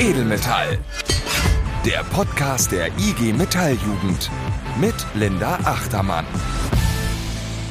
[0.00, 0.78] Edelmetall.
[1.84, 4.30] Der Podcast der IG Metalljugend
[4.80, 6.24] mit Linda Achtermann.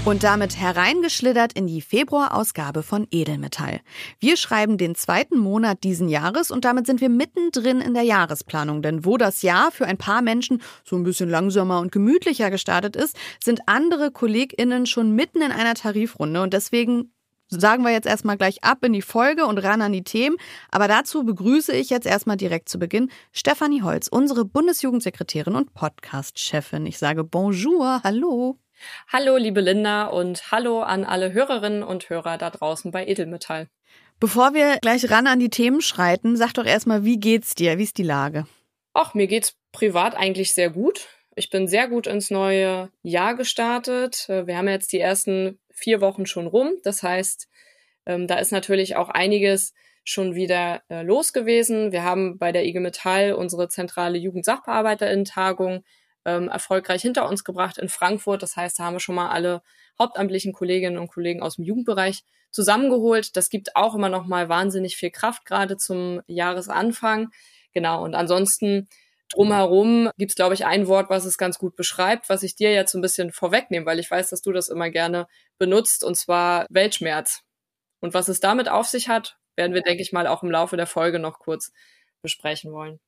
[0.04, 3.79] Und damit hereingeschlittert in die Februarausgabe von Edelmetall.
[4.20, 8.82] Wir schreiben den zweiten Monat diesen Jahres und damit sind wir mittendrin in der Jahresplanung.
[8.82, 12.98] Denn wo das Jahr für ein paar Menschen so ein bisschen langsamer und gemütlicher gestartet
[12.98, 16.41] ist, sind andere KollegInnen schon mitten in einer Tarifrunde.
[16.41, 17.14] Und deswegen
[17.50, 20.38] sagen wir jetzt erstmal gleich ab in die Folge und ran an die Themen.
[20.71, 26.86] Aber dazu begrüße ich jetzt erstmal direkt zu Beginn Stefanie Holz, unsere Bundesjugendsekretärin und Podcast-Chefin.
[26.86, 28.58] Ich sage Bonjour, hallo.
[29.12, 33.67] Hallo, liebe Linda und hallo an alle Hörerinnen und Hörer da draußen bei Edelmetall.
[34.20, 37.77] Bevor wir gleich ran an die Themen schreiten, sag doch erstmal, wie geht's dir?
[37.77, 38.45] Wie ist die Lage?
[38.94, 41.08] Ach, mir geht's privat eigentlich sehr gut.
[41.36, 44.27] Ich bin sehr gut ins neue Jahr gestartet.
[44.27, 46.73] Äh, wir haben jetzt die ersten vier Wochen schon rum.
[46.84, 47.48] Das heißt,
[48.05, 51.91] ähm, da ist natürlich auch einiges schon wieder äh, los gewesen.
[51.91, 55.83] Wir haben bei der IG Metall unsere zentrale Jugendsachbearbeiterinnen-Tagung
[56.25, 58.42] ähm, erfolgreich hinter uns gebracht in Frankfurt.
[58.42, 59.61] Das heißt, da haben wir schon mal alle
[60.00, 63.36] hauptamtlichen Kolleginnen und Kollegen aus dem Jugendbereich zusammengeholt.
[63.36, 67.30] Das gibt auch immer noch mal wahnsinnig viel Kraft, gerade zum Jahresanfang.
[67.73, 68.03] Genau.
[68.03, 68.88] Und ansonsten
[69.30, 72.73] drumherum gibt es, glaube ich, ein Wort, was es ganz gut beschreibt, was ich dir
[72.73, 76.16] jetzt so ein bisschen vorwegnehme, weil ich weiß, dass du das immer gerne benutzt, und
[76.16, 77.42] zwar Weltschmerz.
[78.00, 80.78] Und was es damit auf sich hat, werden wir, denke ich mal, auch im Laufe
[80.78, 81.72] der Folge noch kurz
[82.22, 83.00] besprechen wollen.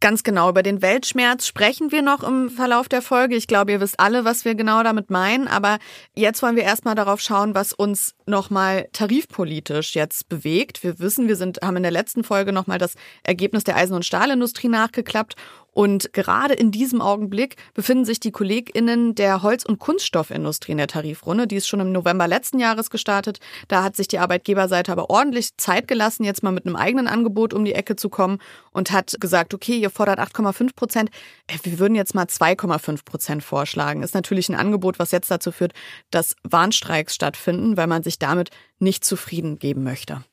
[0.00, 3.34] Ganz genau, über den Weltschmerz sprechen wir noch im Verlauf der Folge.
[3.34, 5.48] Ich glaube, ihr wisst alle, was wir genau damit meinen.
[5.48, 5.78] Aber
[6.14, 10.84] jetzt wollen wir erstmal darauf schauen, was uns nochmal tarifpolitisch jetzt bewegt.
[10.84, 14.04] Wir wissen, wir sind, haben in der letzten Folge nochmal das Ergebnis der Eisen- und
[14.04, 15.34] Stahlindustrie nachgeklappt
[15.78, 20.88] und gerade in diesem Augenblick befinden sich die KollegInnen der Holz- und Kunststoffindustrie in der
[20.88, 21.46] Tarifrunde.
[21.46, 23.38] Die ist schon im November letzten Jahres gestartet.
[23.68, 27.54] Da hat sich die Arbeitgeberseite aber ordentlich Zeit gelassen, jetzt mal mit einem eigenen Angebot
[27.54, 28.40] um die Ecke zu kommen
[28.72, 31.10] und hat gesagt, okay, ihr fordert 8,5 Prozent.
[31.46, 34.02] Äh, wir würden jetzt mal 2,5 Prozent vorschlagen.
[34.02, 35.74] Ist natürlich ein Angebot, was jetzt dazu führt,
[36.10, 38.50] dass Warnstreiks stattfinden, weil man sich damit
[38.80, 40.24] nicht zufrieden geben möchte.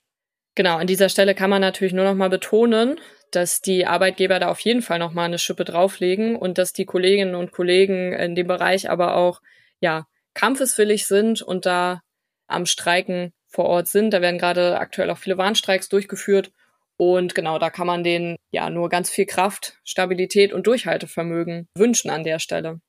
[0.56, 2.97] Genau, an dieser Stelle kann man natürlich nur noch mal betonen,
[3.35, 6.85] dass die Arbeitgeber da auf jeden Fall noch mal eine Schippe drauflegen und dass die
[6.85, 9.41] Kolleginnen und Kollegen in dem Bereich aber auch
[9.79, 12.01] ja kampfeswillig sind und da
[12.47, 14.12] am Streiken vor Ort sind.
[14.12, 16.51] Da werden gerade aktuell auch viele Warnstreiks durchgeführt
[16.97, 22.09] und genau, da kann man denen ja nur ganz viel Kraft, Stabilität und Durchhaltevermögen wünschen
[22.09, 22.79] an der Stelle.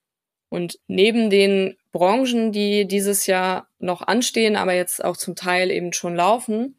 [0.48, 5.92] Und neben den Branchen, die dieses Jahr noch anstehen, aber jetzt auch zum Teil eben
[5.92, 6.78] schon laufen,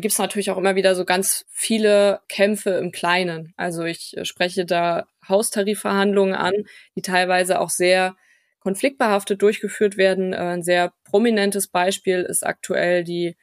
[0.00, 3.52] gibt es natürlich auch immer wieder so ganz viele Kämpfe im Kleinen.
[3.56, 6.52] Also ich äh, spreche da Haustarifverhandlungen an,
[6.96, 8.16] die teilweise auch sehr
[8.60, 10.32] konfliktbehaftet durchgeführt werden.
[10.32, 13.36] Äh, ein sehr prominentes Beispiel ist aktuell die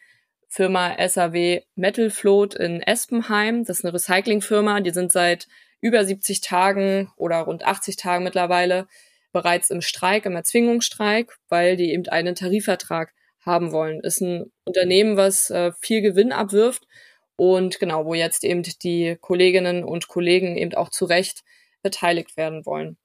[0.47, 3.63] Firma SAW Metal Float in Espenheim.
[3.63, 4.81] Das ist eine Recyclingfirma.
[4.81, 5.47] Die sind seit
[5.79, 8.87] über 70 Tagen oder rund 80 Tagen mittlerweile
[9.31, 13.13] bereits im Streik, im Erzwingungsstreik, weil die eben einen Tarifvertrag
[13.45, 13.99] haben wollen.
[14.01, 16.87] Ist ein Unternehmen, was äh, viel Gewinn abwirft
[17.35, 21.43] und genau, wo jetzt eben die Kolleginnen und Kollegen eben auch zu Recht
[21.81, 22.97] beteiligt werden wollen.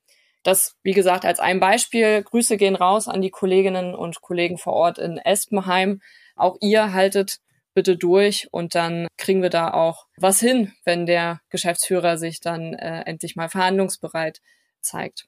[0.43, 2.23] Das, wie gesagt, als ein Beispiel.
[2.23, 6.01] Grüße gehen raus an die Kolleginnen und Kollegen vor Ort in Espenheim.
[6.37, 7.39] Auch ihr haltet
[7.75, 12.75] bitte durch und dann kriegen wir da auch was hin, wenn der Geschäftsführer sich dann
[12.75, 14.41] äh, endlich mal verhandlungsbereit
[14.81, 15.27] zeigt.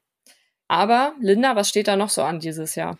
[0.69, 2.99] Aber Linda, was steht da noch so an dieses Jahr?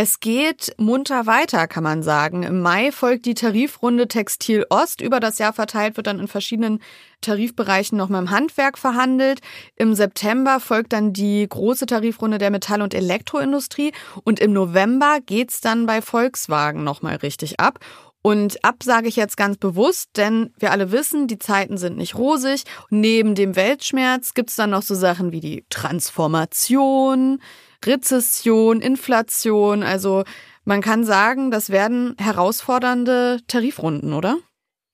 [0.00, 2.44] Es geht munter weiter, kann man sagen.
[2.44, 5.00] Im Mai folgt die Tarifrunde Textil Ost.
[5.00, 6.80] Über das Jahr verteilt wird dann in verschiedenen
[7.20, 9.40] Tarifbereichen noch mal im Handwerk verhandelt.
[9.74, 13.90] Im September folgt dann die große Tarifrunde der Metall- und Elektroindustrie.
[14.22, 17.80] Und im November geht's dann bei Volkswagen noch mal richtig ab.
[18.22, 22.16] Und ab sage ich jetzt ganz bewusst, denn wir alle wissen, die Zeiten sind nicht
[22.16, 22.64] rosig.
[22.90, 27.40] Neben dem Weltschmerz gibt's dann noch so Sachen wie die Transformation,
[27.84, 29.82] Rezession, Inflation.
[29.82, 30.24] Also
[30.64, 34.38] man kann sagen, das werden herausfordernde Tarifrunden, oder?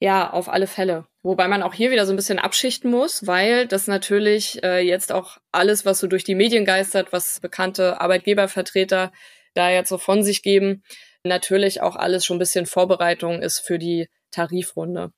[0.00, 1.06] Ja, auf alle Fälle.
[1.22, 5.10] Wobei man auch hier wieder so ein bisschen abschichten muss, weil das natürlich äh, jetzt
[5.10, 9.10] auch alles, was so durch die Medien geistert, was bekannte Arbeitgebervertreter
[9.54, 10.82] da jetzt so von sich geben,
[11.24, 15.12] natürlich auch alles schon ein bisschen Vorbereitung ist für die Tarifrunde.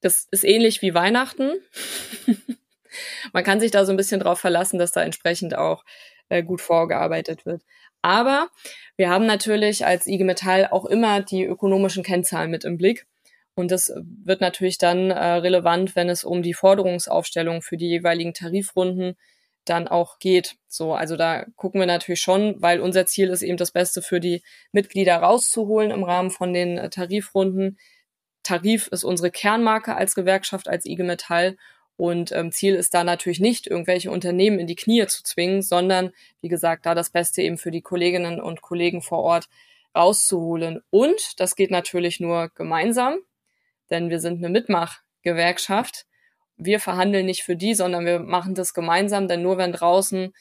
[0.00, 1.52] Das ist ähnlich wie Weihnachten.
[3.32, 5.84] man kann sich da so ein bisschen drauf verlassen, dass da entsprechend auch
[6.28, 7.62] äh, gut vorgearbeitet wird.
[8.02, 8.48] Aber
[8.96, 13.06] wir haben natürlich als IG Metall auch immer die ökonomischen Kennzahlen mit im Blick.
[13.56, 13.92] Und das
[14.24, 19.16] wird natürlich dann äh, relevant, wenn es um die Forderungsaufstellung für die jeweiligen Tarifrunden
[19.68, 20.56] dann auch geht.
[20.66, 24.20] So, also da gucken wir natürlich schon, weil unser Ziel ist eben das Beste für
[24.20, 24.42] die
[24.72, 27.78] Mitglieder rauszuholen im Rahmen von den äh, Tarifrunden.
[28.42, 31.56] Tarif ist unsere Kernmarke als Gewerkschaft, als IG Metall
[31.96, 36.12] Und ähm, Ziel ist da natürlich nicht, irgendwelche Unternehmen in die Knie zu zwingen, sondern,
[36.40, 39.48] wie gesagt, da das Beste eben für die Kolleginnen und Kollegen vor Ort
[39.94, 40.80] rauszuholen.
[40.90, 43.18] Und das geht natürlich nur gemeinsam,
[43.90, 46.06] denn wir sind eine Mitmachgewerkschaft.
[46.58, 50.34] Wir verhandeln nicht für die, sondern wir machen das gemeinsam, denn nur wenn draußen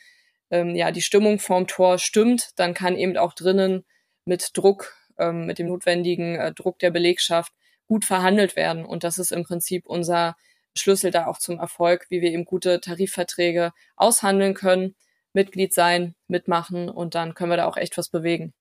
[0.51, 3.85] ähm, ja die Stimmung vorm Tor stimmt, dann kann eben auch drinnen
[4.25, 7.53] mit Druck, ähm, mit dem notwendigen äh, Druck der Belegschaft
[7.87, 8.85] gut verhandelt werden.
[8.85, 10.35] Und das ist im Prinzip unser
[10.75, 14.95] Schlüssel da auch zum Erfolg, wie wir eben gute Tarifverträge aushandeln können,
[15.33, 18.53] Mitglied sein, mitmachen und dann können wir da auch echt was bewegen.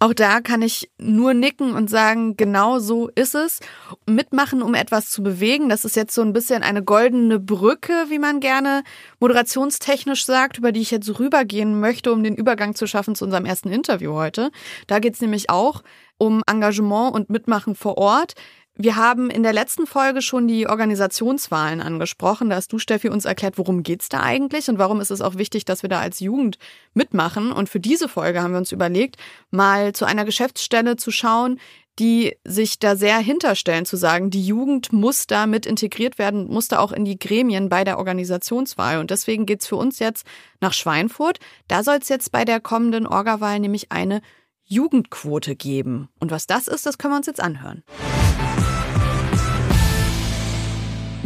[0.00, 3.60] Auch da kann ich nur nicken und sagen, genau so ist es.
[4.06, 8.18] Mitmachen, um etwas zu bewegen, das ist jetzt so ein bisschen eine goldene Brücke, wie
[8.18, 8.82] man gerne
[9.20, 13.46] moderationstechnisch sagt, über die ich jetzt rübergehen möchte, um den Übergang zu schaffen zu unserem
[13.46, 14.50] ersten Interview heute.
[14.88, 15.82] Da geht es nämlich auch
[16.18, 18.34] um Engagement und Mitmachen vor Ort.
[18.76, 22.50] Wir haben in der letzten Folge schon die Organisationswahlen angesprochen.
[22.50, 25.36] Da hast du, Steffi, uns erklärt, worum geht's da eigentlich und warum ist es auch
[25.36, 26.58] wichtig, dass wir da als Jugend
[26.92, 27.52] mitmachen.
[27.52, 29.16] Und für diese Folge haben wir uns überlegt,
[29.52, 31.60] mal zu einer Geschäftsstelle zu schauen,
[32.00, 36.66] die sich da sehr hinterstellen, zu sagen, die Jugend muss da mit integriert werden, muss
[36.66, 38.98] da auch in die Gremien bei der Organisationswahl.
[38.98, 40.26] Und deswegen geht's für uns jetzt
[40.60, 41.38] nach Schweinfurt.
[41.68, 44.20] Da soll es jetzt bei der kommenden Orgawahl nämlich eine
[44.64, 46.08] Jugendquote geben.
[46.18, 47.84] Und was das ist, das können wir uns jetzt anhören.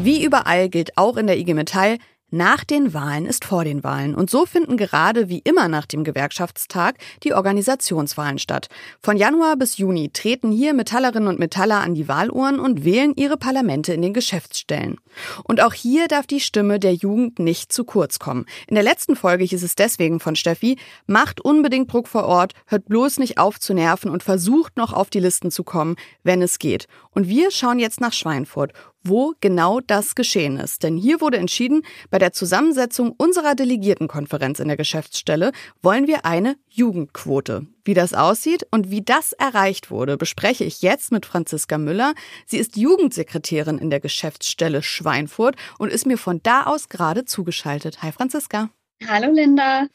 [0.00, 1.98] Wie überall gilt auch in der IG Metall,
[2.30, 4.14] nach den Wahlen ist vor den Wahlen.
[4.14, 8.68] Und so finden gerade wie immer nach dem Gewerkschaftstag die Organisationswahlen statt.
[9.02, 13.38] Von Januar bis Juni treten hier Metallerinnen und Metaller an die Wahluhren und wählen ihre
[13.38, 14.98] Parlamente in den Geschäftsstellen.
[15.42, 18.44] Und auch hier darf die Stimme der Jugend nicht zu kurz kommen.
[18.66, 22.84] In der letzten Folge hieß es deswegen von Steffi, macht unbedingt Druck vor Ort, hört
[22.90, 26.58] bloß nicht auf zu nerven und versucht noch auf die Listen zu kommen, wenn es
[26.58, 26.88] geht.
[27.10, 28.74] Und wir schauen jetzt nach Schweinfurt
[29.08, 30.82] wo genau das geschehen ist.
[30.82, 35.52] Denn hier wurde entschieden, bei der Zusammensetzung unserer Delegiertenkonferenz in der Geschäftsstelle
[35.82, 37.66] wollen wir eine Jugendquote.
[37.84, 42.14] Wie das aussieht und wie das erreicht wurde, bespreche ich jetzt mit Franziska Müller.
[42.46, 48.02] Sie ist Jugendsekretärin in der Geschäftsstelle Schweinfurt und ist mir von da aus gerade zugeschaltet.
[48.02, 48.70] Hi Franziska.
[49.06, 49.86] Hallo Linda.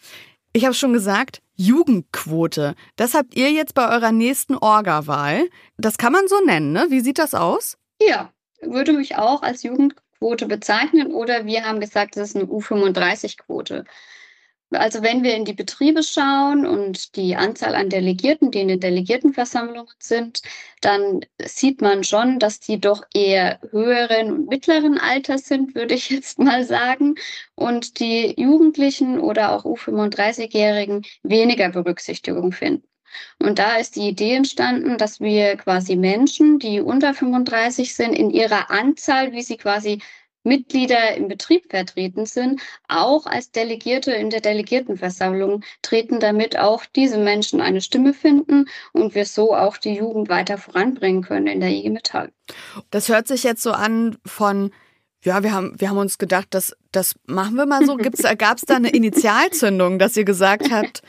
[0.54, 2.76] Ich habe schon gesagt, Jugendquote.
[2.96, 5.50] Das habt ihr jetzt bei eurer nächsten Orga-Wahl.
[5.78, 6.88] Das kann man so nennen, ne?
[6.90, 7.78] Wie sieht das aus?
[8.02, 8.32] Ja,
[8.68, 13.86] würde mich auch als Jugendquote bezeichnen oder wir haben gesagt, das ist eine U35-Quote.
[14.72, 18.80] Also wenn wir in die Betriebe schauen und die Anzahl an Delegierten, die in den
[18.80, 20.42] Delegiertenversammlungen sind,
[20.82, 26.10] dann sieht man schon, dass die doch eher höheren und mittleren Alters sind, würde ich
[26.10, 27.16] jetzt mal sagen.
[27.56, 32.88] Und die Jugendlichen oder auch U35-Jährigen weniger Berücksichtigung finden.
[33.40, 38.30] Und da ist die Idee entstanden, dass wir quasi Menschen, die unter 35 sind, in
[38.30, 40.00] ihrer Anzahl, wie sie quasi
[40.44, 47.18] Mitglieder im Betrieb vertreten sind, auch als Delegierte in der Delegiertenversammlung treten, damit auch diese
[47.18, 51.70] Menschen eine Stimme finden und wir so auch die Jugend weiter voranbringen können in der
[51.70, 52.32] IG Metall.
[52.92, 54.72] Das hört sich jetzt so an von
[55.26, 57.96] ja, wir haben, wir haben uns gedacht, das, das machen wir mal so.
[57.96, 61.02] Gab es da eine Initialzündung, dass ihr gesagt habt,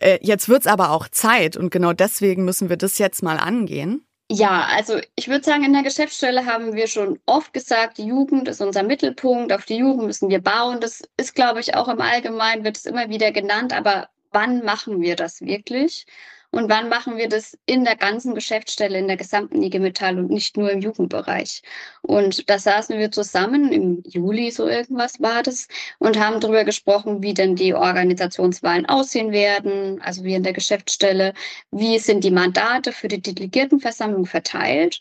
[0.00, 4.04] äh, jetzt wird's aber auch Zeit und genau deswegen müssen wir das jetzt mal angehen.
[4.32, 8.46] Ja, also ich würde sagen, in der Geschäftsstelle haben wir schon oft gesagt, die Jugend
[8.46, 10.80] ist unser Mittelpunkt, auf die Jugend müssen wir bauen.
[10.80, 15.00] Das ist, glaube ich, auch im Allgemeinen, wird es immer wieder genannt, aber wann machen
[15.00, 16.06] wir das wirklich?
[16.52, 20.30] Und wann machen wir das in der ganzen Geschäftsstelle, in der gesamten IG Metall und
[20.30, 21.62] nicht nur im Jugendbereich?
[22.02, 27.22] Und da saßen wir zusammen, im Juli so irgendwas war das, und haben darüber gesprochen,
[27.22, 31.34] wie denn die Organisationswahlen aussehen werden, also wie in der Geschäftsstelle,
[31.70, 35.00] wie sind die Mandate für die Delegiertenversammlung verteilt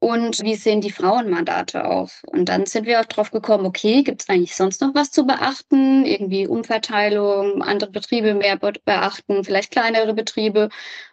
[0.00, 2.22] und wie sehen die Frauenmandate aus?
[2.26, 5.26] Und dann sind wir auch drauf gekommen, okay, gibt es eigentlich sonst noch was zu
[5.26, 6.06] beachten?
[6.06, 10.70] Irgendwie Umverteilung, andere Betriebe mehr beachten, vielleicht kleinere Betriebe.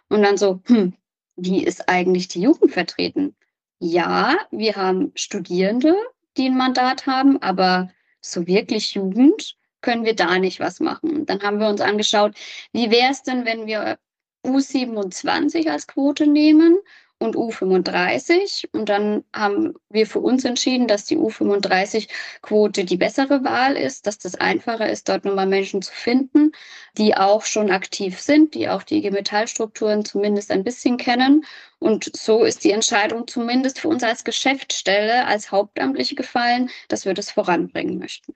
[0.08, 0.94] Und dann so, hm,
[1.36, 3.36] wie ist eigentlich die Jugend vertreten?
[3.78, 5.94] Ja, wir haben Studierende,
[6.38, 7.90] die ein Mandat haben, aber
[8.22, 11.26] so wirklich Jugend können wir da nicht was machen.
[11.26, 12.34] Dann haben wir uns angeschaut,
[12.72, 13.98] wie wäre es denn, wenn wir
[14.46, 16.78] U27 als Quote nehmen
[17.18, 18.68] und U35.
[18.72, 24.18] Und dann haben wir für uns entschieden, dass die U35-Quote die bessere Wahl ist, dass
[24.18, 26.52] das einfacher ist, dort nochmal Menschen zu finden,
[26.96, 31.44] die auch schon aktiv sind, die auch die IG Metallstrukturen zumindest ein bisschen kennen.
[31.78, 37.14] Und so ist die Entscheidung zumindest für uns als Geschäftsstelle, als Hauptamtliche gefallen, dass wir
[37.14, 38.34] das voranbringen möchten.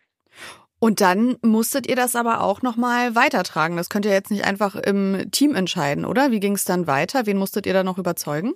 [0.82, 3.76] Und dann musstet ihr das aber auch nochmal weitertragen.
[3.76, 6.32] Das könnt ihr jetzt nicht einfach im Team entscheiden, oder?
[6.32, 7.24] Wie ging es dann weiter?
[7.24, 8.54] Wen musstet ihr da noch überzeugen?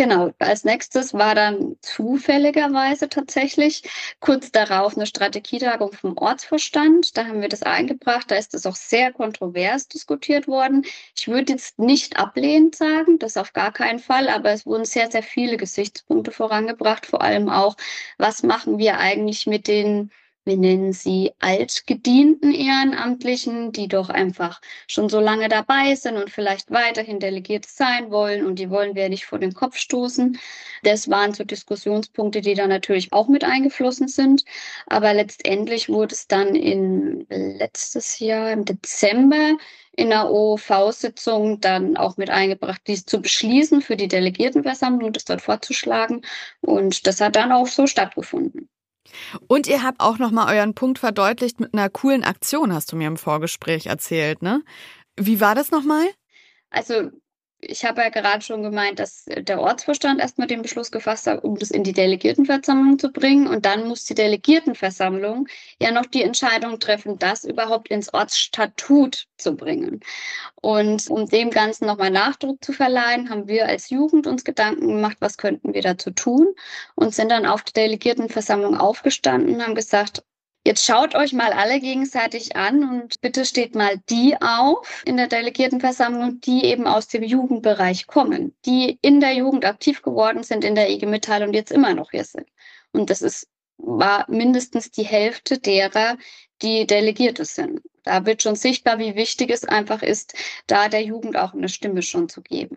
[0.00, 3.82] Genau, als nächstes war dann zufälligerweise tatsächlich
[4.18, 7.18] kurz darauf eine Strategietagung vom Ortsvorstand.
[7.18, 8.30] Da haben wir das eingebracht.
[8.30, 10.86] Da ist das auch sehr kontrovers diskutiert worden.
[11.14, 15.10] Ich würde jetzt nicht ablehnend sagen, das auf gar keinen Fall, aber es wurden sehr,
[15.10, 17.04] sehr viele Gesichtspunkte vorangebracht.
[17.04, 17.76] Vor allem auch,
[18.16, 20.10] was machen wir eigentlich mit den
[20.44, 26.70] wir nennen sie altgedienten Ehrenamtlichen, die doch einfach schon so lange dabei sind und vielleicht
[26.70, 30.38] weiterhin delegiert sein wollen und die wollen wir nicht vor den Kopf stoßen.
[30.82, 34.44] Das waren so Diskussionspunkte, die da natürlich auch mit eingeflossen sind.
[34.86, 39.58] Aber letztendlich wurde es dann in letztes Jahr im Dezember
[39.92, 45.42] in der OV-Sitzung dann auch mit eingebracht, dies zu beschließen für die Delegiertenversammlung, das dort
[45.42, 46.22] vorzuschlagen.
[46.62, 48.68] Und das hat dann auch so stattgefunden.
[49.46, 53.08] Und ihr habt auch nochmal euren Punkt verdeutlicht mit einer coolen Aktion, hast du mir
[53.08, 54.62] im Vorgespräch erzählt, ne?
[55.16, 56.06] Wie war das nochmal?
[56.70, 57.10] Also
[57.60, 61.56] ich habe ja gerade schon gemeint, dass der Ortsvorstand erstmal den Beschluss gefasst hat, um
[61.56, 63.46] das in die Delegiertenversammlung zu bringen.
[63.46, 65.46] Und dann muss die Delegiertenversammlung
[65.80, 70.00] ja noch die Entscheidung treffen, das überhaupt ins Ortsstatut zu bringen.
[70.62, 75.18] Und um dem Ganzen nochmal Nachdruck zu verleihen, haben wir als Jugend uns Gedanken gemacht,
[75.20, 76.48] was könnten wir dazu tun
[76.94, 80.22] und sind dann auf der Delegiertenversammlung aufgestanden und haben gesagt,
[80.66, 85.26] Jetzt schaut euch mal alle gegenseitig an und bitte steht mal die auf in der
[85.26, 90.74] Delegiertenversammlung, die eben aus dem Jugendbereich kommen, die in der Jugend aktiv geworden sind in
[90.74, 92.46] der IG Metall und jetzt immer noch hier sind.
[92.92, 93.48] Und das ist,
[93.78, 96.18] war mindestens die Hälfte derer,
[96.60, 97.80] die Delegierte sind.
[98.02, 100.34] Da wird schon sichtbar, wie wichtig es einfach ist,
[100.66, 102.76] da der Jugend auch eine Stimme schon zu geben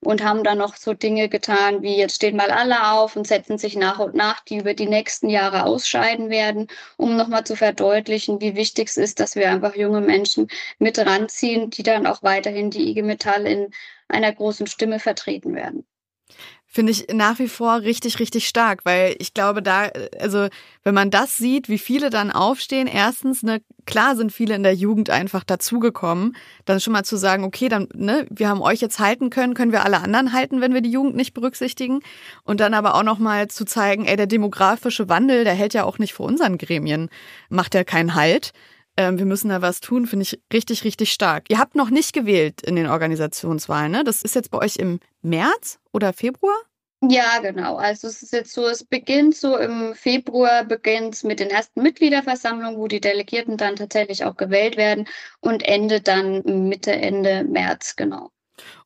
[0.00, 3.58] und haben dann noch so Dinge getan, wie jetzt stehen mal alle auf und setzen
[3.58, 8.40] sich nach und nach, die über die nächsten Jahre ausscheiden werden, um nochmal zu verdeutlichen,
[8.40, 12.70] wie wichtig es ist, dass wir einfach junge Menschen mit ranziehen, die dann auch weiterhin
[12.70, 13.70] die IG Metall in
[14.08, 15.86] einer großen Stimme vertreten werden.
[16.72, 20.46] Finde ich nach wie vor richtig, richtig stark, weil ich glaube, da, also
[20.84, 24.76] wenn man das sieht, wie viele dann aufstehen, erstens, ne, klar sind viele in der
[24.76, 26.36] Jugend einfach dazugekommen,
[26.66, 29.72] dann schon mal zu sagen, okay, dann, ne, wir haben euch jetzt halten können, können
[29.72, 32.02] wir alle anderen halten, wenn wir die Jugend nicht berücksichtigen.
[32.44, 35.98] Und dann aber auch nochmal zu zeigen, ey, der demografische Wandel, der hält ja auch
[35.98, 37.10] nicht vor unseren Gremien,
[37.48, 38.52] macht ja keinen Halt.
[39.00, 41.44] Ähm, wir müssen da was tun, finde ich richtig, richtig stark.
[41.48, 44.04] Ihr habt noch nicht gewählt in den Organisationswahlen, ne?
[44.04, 46.54] Das ist jetzt bei euch im März oder Februar?
[47.00, 47.76] Ja, genau.
[47.76, 52.78] Also es ist jetzt so, es beginnt so im Februar, beginnt mit den ersten Mitgliederversammlungen,
[52.78, 55.08] wo die Delegierten dann tatsächlich auch gewählt werden
[55.40, 58.30] und endet dann Mitte, Ende März, genau.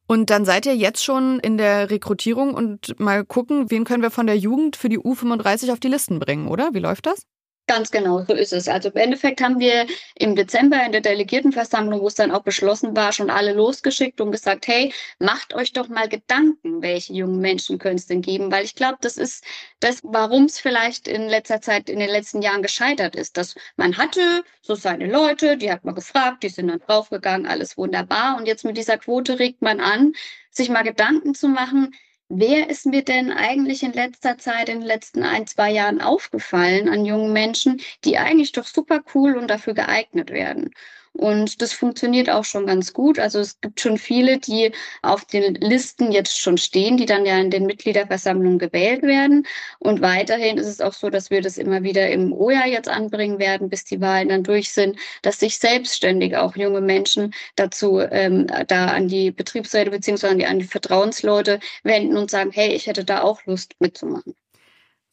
[0.07, 4.13] Und dann seid ihr jetzt schon in der Rekrutierung und mal gucken, wen können wir
[4.13, 6.73] von der Jugend für die U35 auf die Listen bringen, oder?
[6.73, 7.27] Wie läuft das?
[7.67, 8.69] Ganz genau, so ist es.
[8.69, 12.95] Also im Endeffekt haben wir im Dezember in der Delegiertenversammlung, wo es dann auch beschlossen
[12.95, 17.79] war, schon alle losgeschickt und gesagt, hey, macht euch doch mal Gedanken, welche jungen Menschen
[17.79, 19.45] können es denn geben, weil ich glaube, das ist
[19.81, 23.97] das, warum es vielleicht in letzter Zeit, in den letzten Jahren gescheitert ist, dass man
[23.97, 28.45] hatte so seine Leute, die hat man gefragt, die sind dann draufgegangen, alles wunderbar und
[28.47, 30.13] jetzt mit dieser Quote regt man an,
[30.51, 31.95] sich mal Gedanken zu machen,
[32.29, 36.89] Wer ist mir denn eigentlich in letzter Zeit, in den letzten ein, zwei Jahren aufgefallen
[36.91, 40.71] an jungen Menschen, die eigentlich doch super cool und dafür geeignet werden?
[41.17, 43.21] Und das funktioniert auch schon ganz gut.
[43.21, 47.39] Also es gibt schon viele, die auf den Listen jetzt schon stehen, die dann ja
[47.39, 49.47] in den Mitgliederversammlungen gewählt werden.
[49.79, 53.39] Und weiterhin ist es auch so, dass wir das immer wieder im OJA jetzt anbringen
[53.39, 58.49] werden, bis die Wahlen dann durch sind, dass sich selbstständig auch junge Menschen dazu ähm,
[58.67, 62.89] da an die Betriebsräte beziehungsweise an die, an die Vertrauensleute wenden und sagen, hey, ich
[62.89, 64.35] hätte da auch Lust mitzumachen.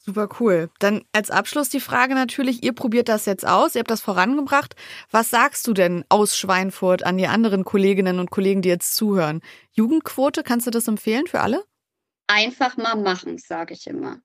[0.04, 0.72] Super cool.
[0.80, 4.76] Dann als Abschluss die Frage natürlich, ihr probiert das jetzt aus, ihr habt das vorangebracht.
[5.12, 9.42] Was sagst du denn aus Schweinfurt an die anderen Kolleginnen und Kollegen, die jetzt zuhören?
[9.74, 11.64] Jugendquote, kannst du das empfehlen für alle?
[12.26, 14.18] Einfach mal machen, sage ich immer.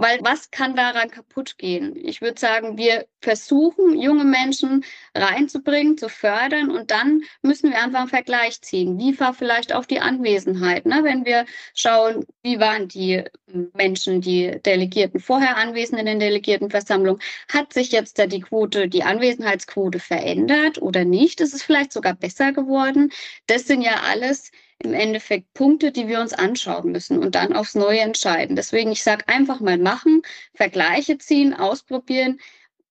[0.00, 1.96] Weil was kann daran kaputt gehen?
[1.96, 8.02] Ich würde sagen, wir versuchen, junge Menschen reinzubringen, zu fördern und dann müssen wir einfach
[8.02, 8.96] einen Vergleich ziehen.
[9.00, 10.86] Wie war vielleicht auch die Anwesenheit?
[10.86, 11.00] Ne?
[11.02, 13.24] Wenn wir schauen, wie waren die
[13.74, 17.20] Menschen, die Delegierten vorher anwesend in den Delegiertenversammlungen,
[17.52, 21.40] hat sich jetzt da die Quote, die Anwesenheitsquote verändert oder nicht?
[21.40, 23.10] Ist es vielleicht sogar besser geworden?
[23.48, 24.52] Das sind ja alles
[24.82, 28.56] im Endeffekt Punkte, die wir uns anschauen müssen und dann aufs Neue entscheiden.
[28.56, 30.22] Deswegen, ich sage einfach mal machen,
[30.54, 32.38] Vergleiche ziehen, ausprobieren.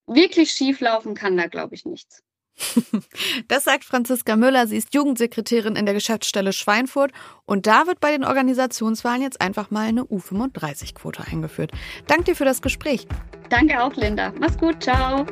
[0.06, 2.24] Wirklich schief laufen kann da, glaube ich, nichts.
[3.48, 4.68] Das sagt Franziska Müller.
[4.68, 7.12] Sie ist Jugendsekretärin in der Geschäftsstelle Schweinfurt.
[7.46, 11.72] Und da wird bei den Organisationswahlen jetzt einfach mal eine U35-Quote eingeführt.
[12.08, 13.08] Danke dir für das Gespräch.
[13.50, 14.34] Danke auch, Linda.
[14.40, 14.84] Mach's gut.
[14.84, 15.26] Ciao.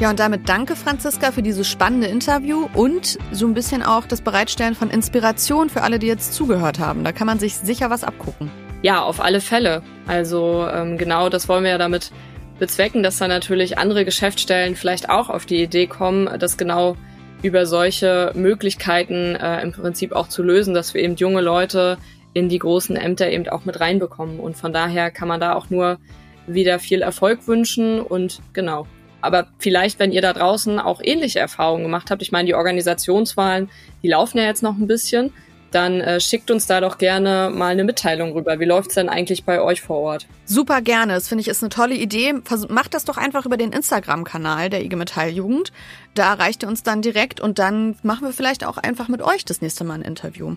[0.00, 4.20] Ja, und damit danke, Franziska, für dieses spannende Interview und so ein bisschen auch das
[4.20, 7.02] Bereitstellen von Inspiration für alle, die jetzt zugehört haben.
[7.02, 8.48] Da kann man sich sicher was abgucken.
[8.82, 9.82] Ja, auf alle Fälle.
[10.06, 12.12] Also ähm, genau das wollen wir ja damit
[12.60, 16.96] bezwecken, dass dann natürlich andere Geschäftsstellen vielleicht auch auf die Idee kommen, das genau
[17.42, 21.98] über solche Möglichkeiten äh, im Prinzip auch zu lösen, dass wir eben junge Leute
[22.34, 24.38] in die großen Ämter eben auch mit reinbekommen.
[24.38, 25.98] Und von daher kann man da auch nur
[26.46, 28.86] wieder viel Erfolg wünschen und genau,
[29.20, 33.68] aber vielleicht, wenn ihr da draußen auch ähnliche Erfahrungen gemacht habt, ich meine, die Organisationswahlen,
[34.02, 35.32] die laufen ja jetzt noch ein bisschen,
[35.70, 38.58] dann äh, schickt uns da doch gerne mal eine Mitteilung rüber.
[38.58, 40.26] Wie läuft's denn eigentlich bei euch vor Ort?
[40.46, 41.14] Super gerne.
[41.14, 42.34] Das finde ich ist eine tolle Idee.
[42.44, 45.72] Vers macht das doch einfach über den Instagram-Kanal der IG Metall Jugend.
[46.14, 49.44] Da erreicht ihr uns dann direkt und dann machen wir vielleicht auch einfach mit euch
[49.44, 50.56] das nächste Mal ein Interview.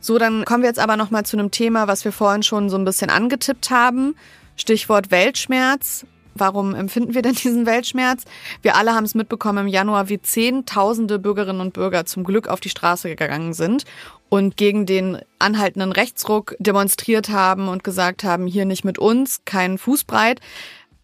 [0.00, 2.70] So, dann kommen wir jetzt aber noch mal zu einem Thema, was wir vorhin schon
[2.70, 4.14] so ein bisschen angetippt haben.
[4.56, 6.06] Stichwort Weltschmerz.
[6.34, 8.24] Warum empfinden wir denn diesen Weltschmerz?
[8.62, 12.60] Wir alle haben es mitbekommen im Januar, wie Zehntausende Bürgerinnen und Bürger zum Glück auf
[12.60, 13.84] die Straße gegangen sind
[14.28, 19.78] und gegen den anhaltenden Rechtsruck demonstriert haben und gesagt haben, hier nicht mit uns, kein
[19.78, 20.40] Fußbreit.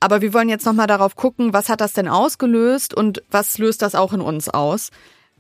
[0.01, 3.83] Aber wir wollen jetzt nochmal darauf gucken, was hat das denn ausgelöst und was löst
[3.83, 4.91] das auch in uns aus?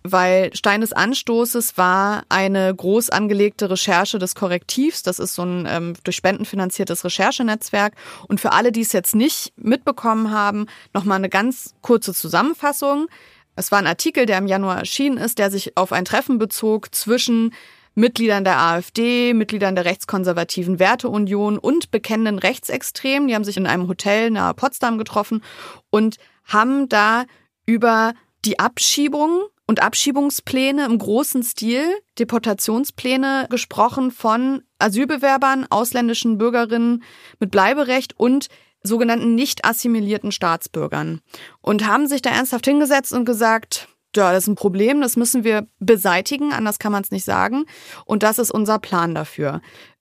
[0.02, 5.02] Weil Stein des Anstoßes war eine groß angelegte Recherche des Korrektivs.
[5.02, 7.94] Das ist so ein ähm, durch Spenden finanziertes Recherchenetzwerk.
[8.28, 13.08] Und für alle, die es jetzt nicht mitbekommen haben, nochmal eine ganz kurze Zusammenfassung.
[13.56, 16.94] Es war ein Artikel, der im Januar erschienen ist, der sich auf ein Treffen bezog
[16.94, 17.52] zwischen
[17.94, 23.28] Mitgliedern der AfD, Mitgliedern der rechtskonservativen Werteunion und bekennenden Rechtsextremen.
[23.28, 25.42] Die haben sich in einem Hotel nahe Potsdam getroffen
[25.90, 27.24] und haben da
[27.66, 28.14] über
[28.44, 31.84] die Abschiebung und Abschiebungspläne im großen Stil,
[32.18, 37.04] Deportationspläne gesprochen von Asylbewerbern, ausländischen Bürgerinnen
[37.38, 38.48] mit Bleiberecht und
[38.82, 41.20] sogenannten nicht assimilierten Staatsbürgern
[41.60, 43.86] und haben sich da ernsthaft hingesetzt und gesagt,
[44.16, 47.64] ja, das ist ein Problem, das müssen wir beseitigen, anders kann man es nicht sagen.
[48.04, 49.60] Und das ist unser Plan dafür.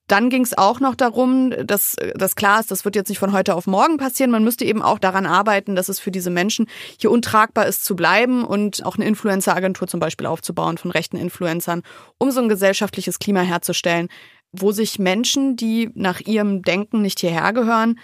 [0.10, 3.32] Dann ging es auch noch darum, dass das klar ist, das wird jetzt nicht von
[3.32, 4.32] heute auf morgen passieren.
[4.32, 6.66] Man müsste eben auch daran arbeiten, dass es für diese Menschen
[7.00, 11.84] hier untragbar ist zu bleiben und auch eine Influencer-Agentur zum Beispiel aufzubauen von rechten Influencern,
[12.18, 14.08] um so ein gesellschaftliches Klima herzustellen,
[14.52, 18.00] wo sich Menschen, die nach ihrem Denken nicht hierher gehören,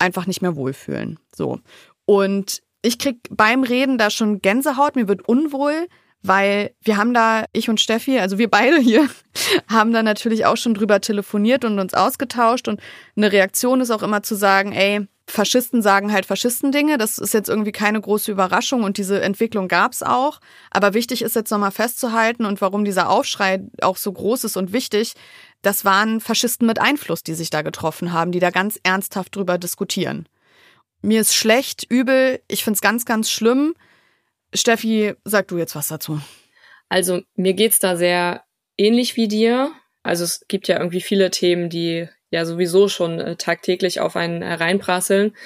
[0.00, 1.20] einfach nicht mehr wohlfühlen.
[1.32, 1.60] So.
[2.06, 5.86] Und ich krieg beim Reden da schon Gänsehaut, mir wird unwohl,
[6.26, 9.08] weil wir haben da, ich und Steffi, also wir beide hier,
[9.68, 12.80] haben da natürlich auch schon drüber telefoniert und uns ausgetauscht und
[13.16, 16.98] eine Reaktion ist auch immer zu sagen, ey, Faschisten sagen halt Faschistendinge.
[16.98, 20.40] Das ist jetzt irgendwie keine große Überraschung und diese Entwicklung gab's auch.
[20.70, 24.72] Aber wichtig ist jetzt nochmal festzuhalten und warum dieser Aufschrei auch so groß ist und
[24.72, 25.14] wichtig.
[25.62, 29.58] Das waren Faschisten mit Einfluss, die sich da getroffen haben, die da ganz ernsthaft drüber
[29.58, 30.28] diskutieren.
[31.02, 33.74] Mir ist schlecht, übel, ich find's ganz, ganz schlimm.
[34.56, 36.20] Steffi, sag du jetzt was dazu.
[36.88, 38.44] Also mir geht's da sehr
[38.78, 39.72] ähnlich wie dir.
[40.02, 44.42] Also es gibt ja irgendwie viele Themen, die ja sowieso schon äh, tagtäglich auf einen
[44.42, 45.36] hereinprasseln.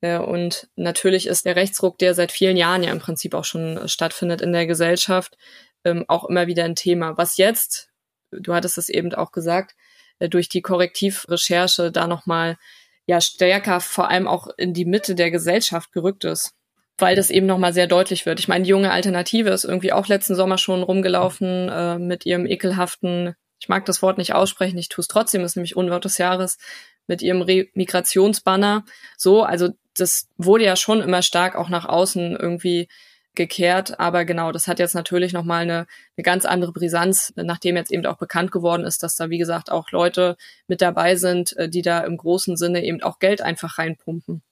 [0.00, 3.78] Äh, und natürlich ist der Rechtsruck, der seit vielen Jahren ja im Prinzip auch schon
[3.78, 5.36] äh, stattfindet in der Gesellschaft,
[5.84, 7.16] ähm, auch immer wieder ein Thema.
[7.16, 7.90] Was jetzt,
[8.30, 9.74] du hattest es eben auch gesagt,
[10.18, 12.58] äh, durch die Korrektivrecherche da nochmal
[13.06, 16.54] ja stärker vor allem auch in die Mitte der Gesellschaft gerückt ist
[16.98, 18.38] weil das eben nochmal sehr deutlich wird.
[18.40, 22.46] Ich meine, die junge Alternative ist irgendwie auch letzten Sommer schon rumgelaufen äh, mit ihrem
[22.46, 26.18] ekelhaften, ich mag das Wort nicht aussprechen, ich tue es trotzdem, ist nämlich Unwort des
[26.18, 26.58] Jahres,
[27.06, 28.84] mit ihrem Re Migrationsbanner.
[29.16, 32.88] So, also das wurde ja schon immer stark auch nach außen irgendwie
[33.34, 37.90] gekehrt, aber genau, das hat jetzt natürlich nochmal eine, eine ganz andere Brisanz, nachdem jetzt
[37.90, 41.68] eben auch bekannt geworden ist, dass da, wie gesagt, auch Leute mit dabei sind, äh,
[41.68, 44.42] die da im großen Sinne eben auch Geld einfach reinpumpen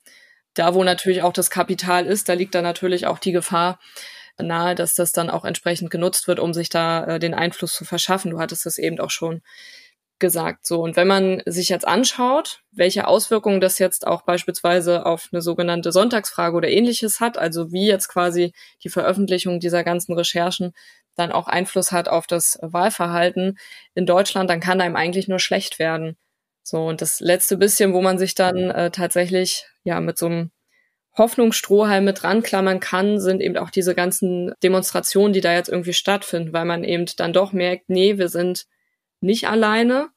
[0.54, 3.78] da, wo natürlich auch das Kapital ist, da liegt da natürlich auch die Gefahr
[4.38, 7.84] nahe, dass das dann auch entsprechend genutzt wird, um sich da äh, den Einfluss zu
[7.84, 8.30] verschaffen.
[8.30, 9.42] Du hattest das eben auch schon
[10.20, 10.66] gesagt.
[10.66, 10.82] So.
[10.82, 15.92] Und wenn man sich jetzt anschaut, welche Auswirkungen das jetzt auch beispielsweise auf eine sogenannte
[15.92, 18.52] Sonntagsfrage oder ähnliches hat, also wie jetzt quasi
[18.84, 20.72] die Veröffentlichung dieser ganzen Recherchen
[21.16, 23.58] dann auch Einfluss hat auf das Wahlverhalten
[23.94, 26.16] in Deutschland, dann kann einem eigentlich nur schlecht werden.
[26.62, 30.50] So, und das letzte bisschen, wo man sich dann äh, tatsächlich ja mit so einem
[31.16, 36.52] Hoffnungsstrohhalm mit ranklammern kann, sind eben auch diese ganzen Demonstrationen, die da jetzt irgendwie stattfinden,
[36.52, 38.66] weil man eben dann doch merkt, nee, wir sind
[39.20, 40.08] nicht alleine,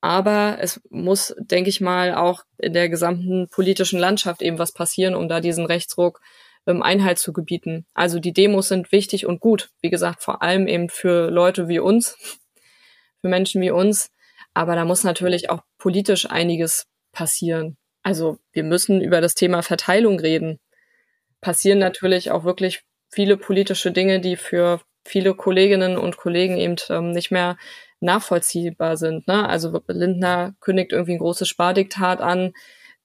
[0.00, 5.14] aber es muss, denke ich mal, auch in der gesamten politischen Landschaft eben was passieren,
[5.14, 6.20] um da diesen Rechtsruck
[6.66, 7.86] ähm, Einhalt zu gebieten.
[7.94, 9.70] Also die Demos sind wichtig und gut.
[9.80, 12.16] Wie gesagt, vor allem eben für Leute wie uns,
[13.20, 14.10] für Menschen wie uns,
[14.54, 17.76] aber da muss natürlich auch politisch einiges passieren.
[18.02, 20.58] Also wir müssen über das Thema Verteilung reden.
[21.40, 27.10] passieren natürlich auch wirklich viele politische Dinge, die für viele Kolleginnen und Kollegen eben ähm,
[27.10, 27.56] nicht mehr
[28.00, 29.26] nachvollziehbar sind.
[29.28, 29.48] Ne?
[29.48, 32.52] Also Lindner kündigt irgendwie ein großes Spardiktat an.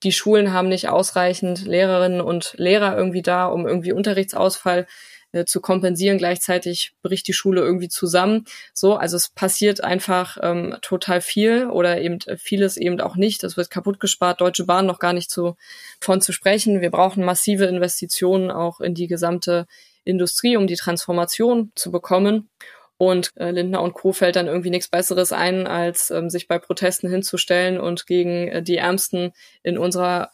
[0.03, 4.87] Die Schulen haben nicht ausreichend Lehrerinnen und Lehrer irgendwie da, um irgendwie Unterrichtsausfall
[5.31, 6.17] äh, zu kompensieren.
[6.17, 8.45] Gleichzeitig bricht die Schule irgendwie zusammen.
[8.73, 13.43] So, also es passiert einfach ähm, total viel oder eben vieles eben auch nicht.
[13.43, 14.41] Es wird kaputt gespart.
[14.41, 15.55] Deutsche Bahn noch gar nicht zu,
[16.01, 16.81] von zu sprechen.
[16.81, 19.67] Wir brauchen massive Investitionen auch in die gesamte
[20.03, 22.49] Industrie, um die Transformation zu bekommen.
[22.97, 24.11] Und äh, Lindner und Co.
[24.11, 28.61] fällt dann irgendwie nichts Besseres ein, als ähm, sich bei Protesten hinzustellen und gegen äh,
[28.61, 29.31] die Ärmsten
[29.63, 30.31] in unserer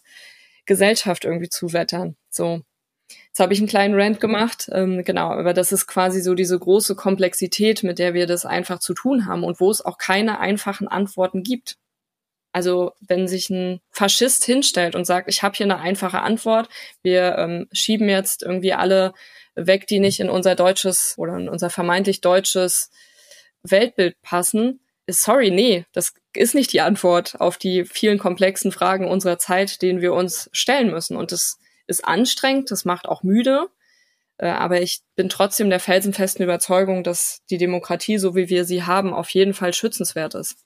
[0.66, 2.16] Gesellschaft irgendwie zu wettern.
[2.30, 2.62] So.
[3.08, 6.58] Jetzt habe ich einen kleinen Rant gemacht, ähm, genau, aber das ist quasi so diese
[6.58, 10.40] große Komplexität, mit der wir das einfach zu tun haben und wo es auch keine
[10.40, 11.78] einfachen Antworten gibt.
[12.56, 16.70] Also wenn sich ein Faschist hinstellt und sagt, ich habe hier eine einfache Antwort,
[17.04, 19.14] wir ähm, schieben jetzt irgendwie alle
[19.56, 22.92] weg, die nicht in unser deutsches oder in unser vermeintlich deutsches
[23.64, 24.80] Weltbild passen.
[25.08, 30.02] Sorry, nee, das ist nicht die Antwort auf die vielen komplexen Fragen unserer Zeit, denen
[30.02, 31.18] wir uns stellen müssen.
[31.18, 33.70] Und das ist anstrengend, das macht auch müde.
[34.38, 38.84] Äh, aber ich bin trotzdem der felsenfesten Überzeugung, dass die Demokratie, so wie wir sie
[38.84, 40.58] haben, auf jeden Fall schützenswert ist.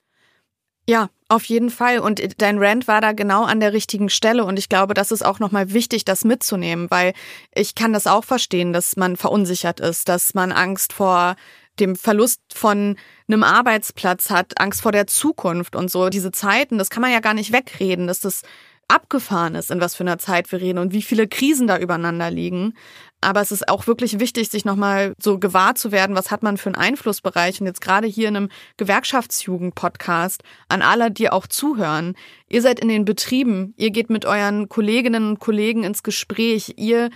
[0.88, 2.00] Ja, auf jeden Fall.
[2.00, 4.44] Und dein Rant war da genau an der richtigen Stelle.
[4.44, 7.14] Und ich glaube, das ist auch nochmal wichtig, das mitzunehmen, weil
[7.54, 11.36] ich kann das auch verstehen, dass man verunsichert ist, dass man Angst vor
[11.80, 16.10] dem Verlust von einem Arbeitsplatz hat, Angst vor der Zukunft und so.
[16.10, 18.42] Diese Zeiten, das kann man ja gar nicht wegreden, dass das
[18.90, 22.30] abgefahren ist, in was für einer Zeit wir reden und wie viele Krisen da übereinander
[22.30, 22.74] liegen.
[23.22, 26.58] Aber es ist auch wirklich wichtig, sich nochmal so gewahr zu werden, was hat man
[26.58, 27.60] für einen Einflussbereich.
[27.60, 32.16] Und jetzt gerade hier in einem Gewerkschaftsjugend-Podcast an alle, die auch zuhören.
[32.48, 37.10] Ihr seid in den Betrieben, ihr geht mit euren Kolleginnen und Kollegen ins Gespräch, ihr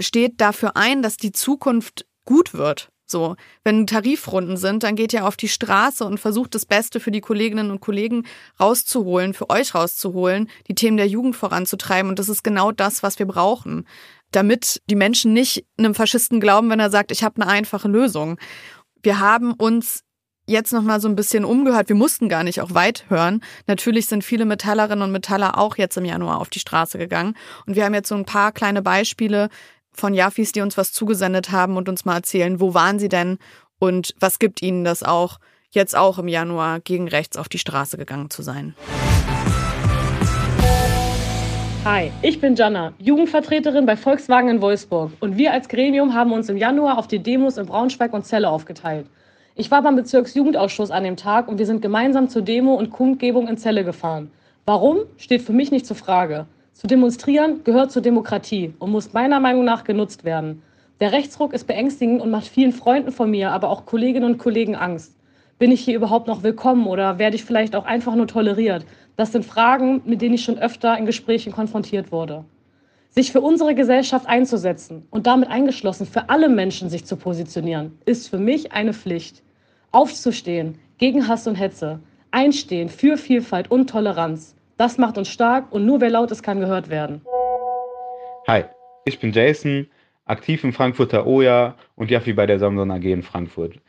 [0.00, 2.90] steht dafür ein, dass die Zukunft gut wird.
[3.10, 7.10] So, wenn Tarifrunden sind, dann geht ihr auf die Straße und versucht das Beste für
[7.10, 8.26] die Kolleginnen und Kollegen
[8.60, 12.10] rauszuholen, für euch rauszuholen, die Themen der Jugend voranzutreiben.
[12.10, 13.86] Und das ist genau das, was wir brauchen
[14.30, 18.38] damit die Menschen nicht einem Faschisten glauben, wenn er sagt, ich habe eine einfache Lösung.
[19.02, 20.04] Wir haben uns
[20.46, 21.88] jetzt noch mal so ein bisschen umgehört.
[21.88, 23.42] Wir mussten gar nicht auch weit hören.
[23.66, 27.34] Natürlich sind viele Metallerinnen und Metaller auch jetzt im Januar auf die Straße gegangen.
[27.66, 29.50] Und wir haben jetzt so ein paar kleine Beispiele
[29.92, 33.38] von Jafis, die uns was zugesendet haben und uns mal erzählen, wo waren sie denn
[33.78, 35.38] und was gibt ihnen das auch,
[35.70, 38.74] jetzt auch im Januar gegen rechts auf die Straße gegangen zu sein.
[41.84, 46.48] Hi, ich bin Jana, Jugendvertreterin bei Volkswagen in Wolfsburg und wir als Gremium haben uns
[46.48, 49.06] im Januar auf die Demos in Braunschweig und Celle aufgeteilt.
[49.54, 53.48] Ich war beim Bezirksjugendausschuss an dem Tag und wir sind gemeinsam zur Demo und Kundgebung
[53.48, 54.30] in Celle gefahren.
[54.66, 56.46] Warum, steht für mich nicht zur Frage.
[56.78, 60.62] Zu demonstrieren gehört zur Demokratie und muss meiner Meinung nach genutzt werden.
[61.00, 64.76] Der Rechtsruck ist beängstigend und macht vielen Freunden von mir, aber auch Kolleginnen und Kollegen
[64.76, 65.16] Angst.
[65.58, 68.86] Bin ich hier überhaupt noch willkommen oder werde ich vielleicht auch einfach nur toleriert?
[69.16, 72.44] Das sind Fragen, mit denen ich schon öfter in Gesprächen konfrontiert wurde.
[73.10, 78.28] Sich für unsere Gesellschaft einzusetzen und damit eingeschlossen für alle Menschen sich zu positionieren, ist
[78.28, 79.42] für mich eine Pflicht.
[79.90, 81.98] Aufzustehen gegen Hass und Hetze,
[82.30, 86.60] einstehen für Vielfalt und Toleranz, das macht uns stark und nur wer laut ist, kann
[86.60, 87.20] gehört werden.
[88.46, 88.64] Hi,
[89.04, 89.88] ich bin Jason,
[90.24, 93.80] aktiv im Frankfurter OJA und Jaffi bei der Samson AG in Frankfurt.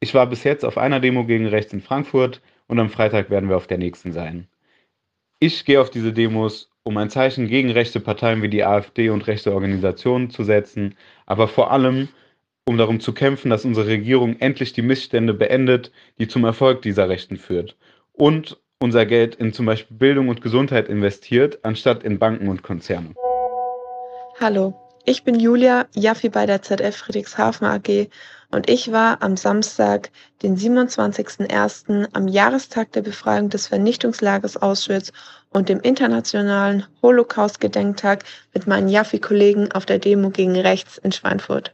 [0.00, 3.48] Ich war bis jetzt auf einer Demo gegen rechts in Frankfurt und am Freitag werden
[3.48, 4.46] wir auf der nächsten sein.
[5.40, 9.26] Ich gehe auf diese Demos, um ein Zeichen gegen rechte Parteien wie die AfD und
[9.26, 10.94] rechte Organisationen zu setzen,
[11.26, 12.08] aber vor allem,
[12.66, 17.08] um darum zu kämpfen, dass unsere Regierung endlich die Missstände beendet, die zum Erfolg dieser
[17.08, 17.76] Rechten führt.
[18.12, 23.14] Und unser Geld in zum Beispiel Bildung und Gesundheit investiert, anstatt in Banken und Konzerne.
[24.38, 24.74] Hallo,
[25.06, 28.08] ich bin Julia, Jaffi bei der ZF Friedrichshafen AG
[28.50, 30.10] und ich war am Samstag,
[30.42, 32.08] den 27.01.
[32.12, 35.10] am Jahrestag der Befreiung des Vernichtungslagers Auschwitz
[35.50, 41.72] und dem internationalen Holocaust-Gedenktag mit meinen Jaffi-Kollegen auf der Demo gegen rechts in Schweinfurt.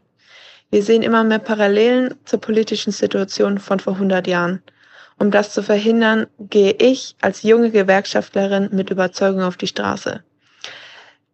[0.71, 4.63] Wir sehen immer mehr Parallelen zur politischen Situation von vor 100 Jahren.
[5.23, 10.25] Um das zu verhindern, gehe ich als junge Gewerkschaftlerin mit Überzeugung auf die Straße.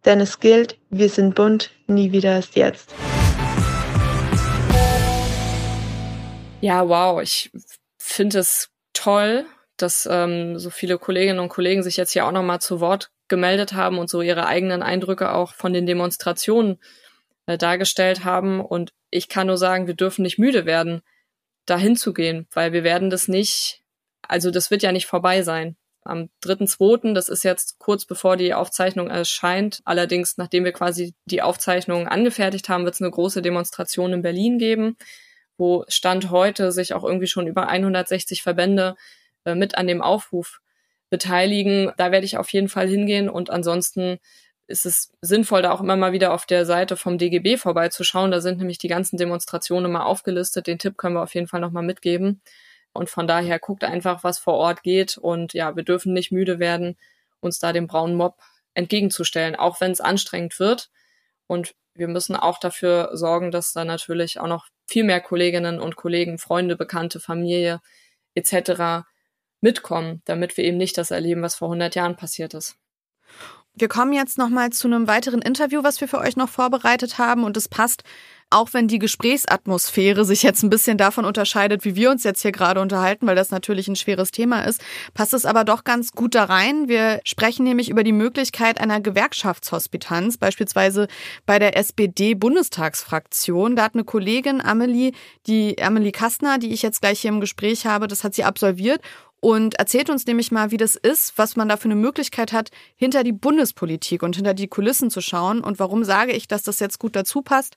[0.05, 2.93] Denn es gilt, wir sind bunt, nie wieder ist jetzt.
[6.61, 7.49] Ja, wow, ich
[7.97, 12.61] finde es toll, dass ähm, so viele Kolleginnen und Kollegen sich jetzt hier auch nochmal
[12.61, 16.77] zu Wort gemeldet haben und so ihre eigenen Eindrücke auch von den Demonstrationen
[17.47, 18.61] äh, dargestellt haben.
[18.61, 21.01] Und ich kann nur sagen, wir dürfen nicht müde werden,
[21.65, 23.81] dahin zu gehen, weil wir werden das nicht,
[24.27, 25.75] also das wird ja nicht vorbei sein.
[26.03, 29.81] am 3.2., das ist jetzt kurz bevor die Aufzeichnung erscheint.
[29.85, 34.57] Allerdings, nachdem wir quasi die Aufzeichnung angefertigt haben, wird es eine große Demonstration in Berlin
[34.57, 34.97] geben,
[35.57, 38.95] wo Stand heute sich auch irgendwie schon über 160 Verbände
[39.45, 40.61] äh, mit an dem Aufruf
[41.09, 41.91] beteiligen.
[41.97, 44.19] Da werde ich auf jeden Fall hingehen und ansonsten
[44.69, 48.29] ist es sinnvoll, da auch immer mal wieder auf der Seite vom DGB vorbeizuschauen.
[48.29, 50.67] Da sind nämlich die ganzen Demonstrationen mal aufgelistet.
[50.67, 52.41] Den Tipp können wir auf jeden Fall nochmal mitgeben.
[52.93, 55.17] Und von daher guckt einfach, was vor Ort geht.
[55.17, 56.97] Und ja, wir dürfen nicht müde werden,
[57.39, 58.37] uns da dem braunen Mob
[58.75, 60.91] entgegenzustellen, auch wenn es anstrengend wird.
[61.47, 65.95] Und wir müssen auch dafür sorgen, dass da natürlich auch noch viel mehr Kolleginnen und
[65.95, 67.81] Kollegen, Freunde, Bekannte, Familie
[68.35, 69.07] etc.
[69.61, 72.77] mitkommen, damit wir eben nicht das erleben, was vor 100 Jahren passiert ist.
[73.75, 77.17] Wir kommen jetzt noch mal zu einem weiteren Interview, was wir für euch noch vorbereitet
[77.17, 78.03] haben und es passt,
[78.49, 82.51] auch wenn die Gesprächsatmosphäre sich jetzt ein bisschen davon unterscheidet, wie wir uns jetzt hier
[82.51, 84.81] gerade unterhalten, weil das natürlich ein schweres Thema ist,
[85.13, 86.87] passt es aber doch ganz gut da rein.
[86.89, 91.07] Wir sprechen nämlich über die Möglichkeit einer Gewerkschaftshospitanz, beispielsweise
[91.45, 93.75] bei der SPD-Bundestagsfraktion.
[93.75, 95.11] Da hat eine Kollegin Amelie,
[95.45, 99.01] die Amelie Kastner, die ich jetzt gleich hier im Gespräch habe, das hat sie absolviert
[99.41, 102.71] und erzählt uns nämlich mal, wie das ist, was man da für eine Möglichkeit hat,
[102.95, 105.61] hinter die Bundespolitik und hinter die Kulissen zu schauen.
[105.61, 107.75] Und warum sage ich, dass das jetzt gut dazu passt?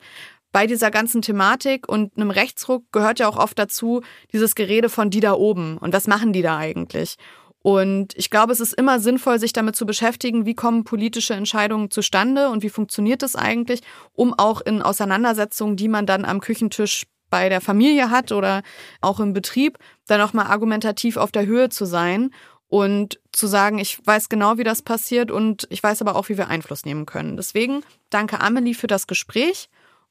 [0.50, 5.08] Bei dieser ganzen Thematik und einem Rechtsruck gehört ja auch oft dazu dieses Gerede von
[5.08, 5.78] die da oben.
[5.78, 7.16] Und was machen die da eigentlich?
[7.62, 11.92] Und ich glaube, es ist immer sinnvoll, sich damit zu beschäftigen, wie kommen politische Entscheidungen
[11.92, 13.82] zustande und wie funktioniert das eigentlich,
[14.14, 18.62] um auch in Auseinandersetzungen, die man dann am Küchentisch bei der Familie hat oder
[19.00, 22.30] auch im Betrieb, dann auch mal argumentativ auf der Höhe zu sein
[22.68, 26.36] und zu sagen, ich weiß genau, wie das passiert und ich weiß aber auch, wie
[26.36, 27.38] wir Einfluss nehmen können.
[27.38, 29.70] Deswegen danke Amelie für das Gespräch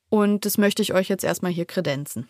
[0.10, 2.28] und das möchte ich euch jetzt erstmal hier kredenzen.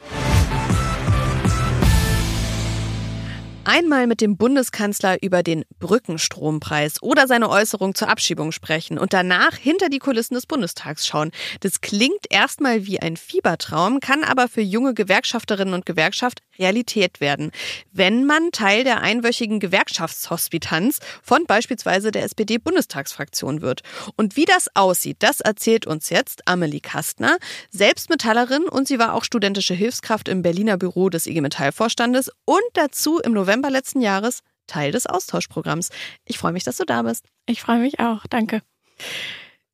[3.63, 9.55] Einmal mit dem Bundeskanzler über den Brückenstrompreis oder seine Äußerung zur Abschiebung sprechen und danach
[9.55, 11.31] hinter die Kulissen des Bundestags schauen.
[11.59, 17.51] Das klingt erstmal wie ein Fiebertraum, kann aber für junge Gewerkschafterinnen und Gewerkschaft Realität werden,
[17.91, 23.81] wenn man Teil der einwöchigen Gewerkschaftshospitanz von beispielsweise der SPD-Bundestagsfraktion wird.
[24.15, 27.37] Und wie das aussieht, das erzählt uns jetzt Amelie Kastner,
[27.69, 32.61] selbst Metallerin und sie war auch studentische Hilfskraft im Berliner Büro des IG Metall-Vorstandes und
[32.73, 35.89] dazu im November November letzten Jahres Teil des Austauschprogramms.
[36.23, 37.25] Ich freue mich, dass du da bist.
[37.45, 38.25] Ich freue mich auch.
[38.29, 38.61] Danke.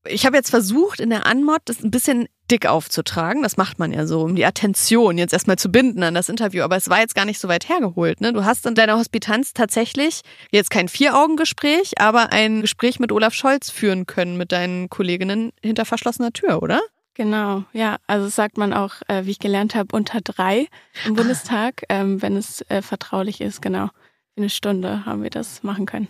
[0.08, 3.44] Ich habe jetzt versucht, in der Anmod das ein bisschen dick aufzutragen.
[3.44, 6.63] Das macht man ja so, um die Attention jetzt erstmal zu binden an das Interview.
[6.63, 8.20] Aber es war jetzt gar nicht so weit hergeholt.
[8.20, 8.34] Ne?
[8.34, 13.70] Du hast in deiner Hospitanz tatsächlich jetzt kein Vier-Augen-Gespräch, aber ein Gespräch mit Olaf Scholz
[13.70, 16.82] führen können mit deinen Kolleginnen hinter verschlossener Tür, oder?
[17.18, 17.98] Genau, ja.
[18.06, 20.68] Also sagt man auch, äh, wie ich gelernt habe, unter drei
[21.04, 21.16] im ah.
[21.16, 23.86] Bundestag, ähm, wenn es äh, vertraulich ist, genau.
[24.36, 26.08] In eine Stunde haben wir das machen können.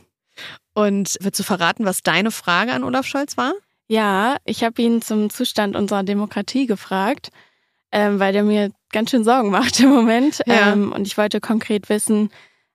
[0.73, 3.53] Und willst du verraten, was deine Frage an Olaf Scholz war?
[3.87, 7.29] Ja, ich habe ihn zum Zustand unserer Demokratie gefragt,
[7.93, 10.41] ähm, weil der mir ganz schön Sorgen macht im Moment.
[10.45, 10.73] Ja.
[10.73, 12.31] Ähm, und ich wollte konkret wissen,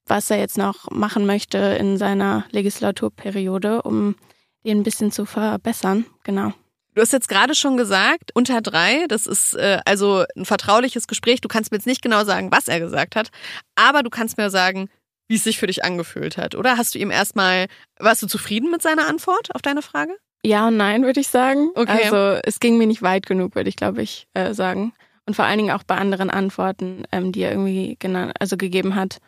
[0.07, 4.17] was er jetzt noch machen möchte in seiner Legislaturperiode, um
[4.63, 6.07] ihn ein bisschen zu verbessern.
[6.25, 6.55] Genau.
[6.95, 11.41] Du hast jetzt gerade schon gesagt, unter drei, das ist äh, also ein vertrauliches Gespräch.
[11.41, 13.31] Du kannst mir jetzt nicht genau sagen, was er gesagt hat,
[13.77, 14.91] aber du kannst mir sagen,
[15.29, 16.77] wie es sich für dich angefühlt hat, oder?
[16.77, 17.67] Hast du ihm erstmal,
[17.99, 20.13] warst du zufrieden mit seiner Antwort auf deine Frage?
[20.45, 21.71] Ja und nein, würde ich sagen.
[21.75, 22.05] Okay.
[22.05, 24.93] Also es ging mir nicht weit genug, würde ich, glaube ich, äh, sagen.
[25.25, 28.97] Und vor allen Dingen auch bei anderen Antworten, ähm, die er irgendwie genannt, also gegeben
[28.97, 29.19] hat,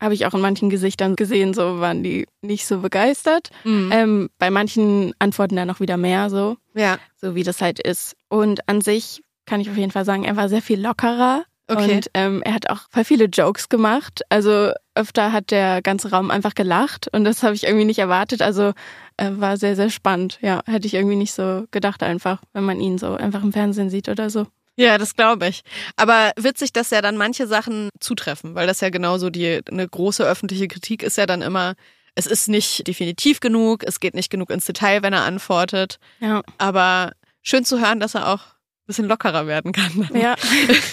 [0.00, 3.50] habe ich auch in manchen Gesichtern gesehen, so waren die nicht so begeistert.
[3.64, 3.90] Mhm.
[3.92, 6.56] Ähm, bei manchen Antworten dann noch wieder mehr so.
[6.74, 6.98] Ja.
[7.16, 8.16] So wie das halt ist.
[8.28, 11.44] Und an sich kann ich auf jeden Fall sagen, er war sehr viel lockerer.
[11.70, 11.96] Okay.
[11.96, 14.22] Und ähm, er hat auch voll viele Jokes gemacht.
[14.30, 18.40] Also öfter hat der ganze Raum einfach gelacht und das habe ich irgendwie nicht erwartet.
[18.40, 18.72] Also
[19.18, 20.38] äh, war sehr, sehr spannend.
[20.40, 23.90] Ja, hätte ich irgendwie nicht so gedacht einfach, wenn man ihn so einfach im Fernsehen
[23.90, 24.46] sieht oder so.
[24.78, 25.62] Ja, das glaube ich.
[25.96, 30.24] Aber witzig, dass ja dann manche Sachen zutreffen, weil das ja genauso die eine große
[30.24, 31.74] öffentliche Kritik ist ja dann immer,
[32.14, 35.98] es ist nicht definitiv genug, es geht nicht genug ins Detail, wenn er antwortet.
[36.20, 36.42] Ja.
[36.58, 37.12] Aber
[37.42, 40.08] schön zu hören, dass er auch ein bisschen lockerer werden kann.
[40.14, 40.36] Ja.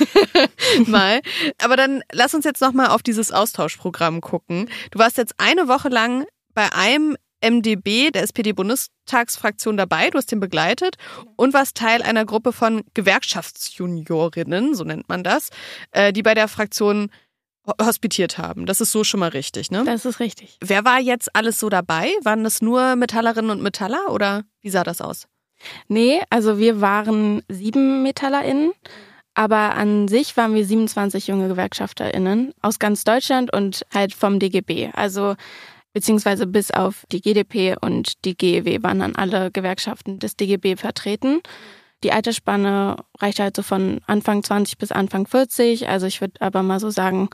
[0.88, 1.22] mal.
[1.64, 4.68] Aber dann lass uns jetzt nochmal auf dieses Austauschprogramm gucken.
[4.90, 10.40] Du warst jetzt eine Woche lang bei einem MdB der SPD-Bundestagsfraktion dabei, du hast ihn
[10.40, 10.96] begleitet
[11.36, 15.50] und warst Teil einer Gruppe von Gewerkschaftsjuniorinnen, so nennt man das,
[15.92, 17.10] äh, die bei der Fraktion
[17.82, 18.66] hospitiert haben.
[18.66, 19.84] Das ist so schon mal richtig, ne?
[19.86, 20.58] Das ist richtig.
[20.62, 22.12] Wer war jetzt alles so dabei?
[22.24, 25.28] Waren das nur Metallerinnen und Metaller oder wie sah das aus?
[25.88, 28.74] Nee, also wir waren sieben MetallerInnen,
[29.34, 34.92] aber an sich waren wir 27 junge GewerkschafterInnen aus ganz Deutschland und halt vom DGB.
[34.94, 35.36] Also
[35.96, 41.40] beziehungsweise bis auf die GDP und die GEW waren dann alle Gewerkschaften des DGB vertreten.
[42.04, 45.88] Die Altersspanne reicht halt so von Anfang 20 bis Anfang 40.
[45.88, 47.30] Also ich würde aber mal so sagen,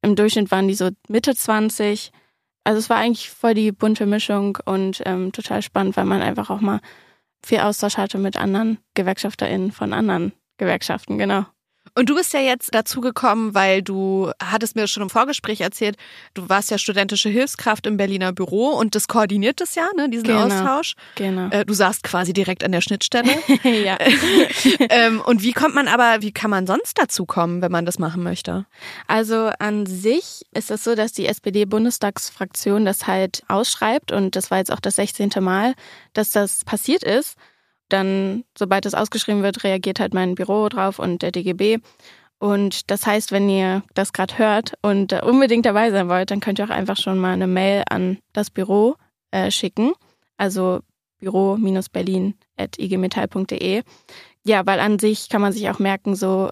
[0.00, 2.12] im Durchschnitt waren die so Mitte 20.
[2.64, 6.48] Also es war eigentlich voll die bunte Mischung und ähm, total spannend, weil man einfach
[6.48, 6.80] auch mal
[7.44, 11.44] viel Austausch hatte mit anderen GewerkschafterInnen von anderen Gewerkschaften, genau.
[11.94, 15.96] Und du bist ja jetzt dazu gekommen, weil du hattest mir schon im Vorgespräch erzählt,
[16.32, 20.28] du warst ja studentische Hilfskraft im Berliner Büro und das koordiniert das ja, ne, diesen
[20.28, 20.94] genau, Austausch.
[21.16, 21.50] Genau.
[21.50, 23.32] Äh, du saßt quasi direkt an der Schnittstelle.
[23.84, 23.98] ja.
[24.88, 27.98] ähm, und wie kommt man aber, wie kann man sonst dazu kommen, wenn man das
[27.98, 28.64] machen möchte?
[29.06, 34.58] Also an sich ist es so, dass die SPD-Bundestagsfraktion das halt ausschreibt und das war
[34.58, 35.30] jetzt auch das 16.
[35.40, 35.74] Mal,
[36.14, 37.36] dass das passiert ist
[37.92, 41.78] dann, sobald es ausgeschrieben wird, reagiert halt mein Büro drauf und der DGB.
[42.38, 46.58] Und das heißt, wenn ihr das gerade hört und unbedingt dabei sein wollt, dann könnt
[46.58, 48.96] ihr auch einfach schon mal eine Mail an das Büro
[49.30, 49.92] äh, schicken.
[50.36, 50.80] Also
[51.20, 53.82] büro-berlin.igmetall.de.
[54.44, 56.50] Ja, weil an sich kann man sich auch merken, so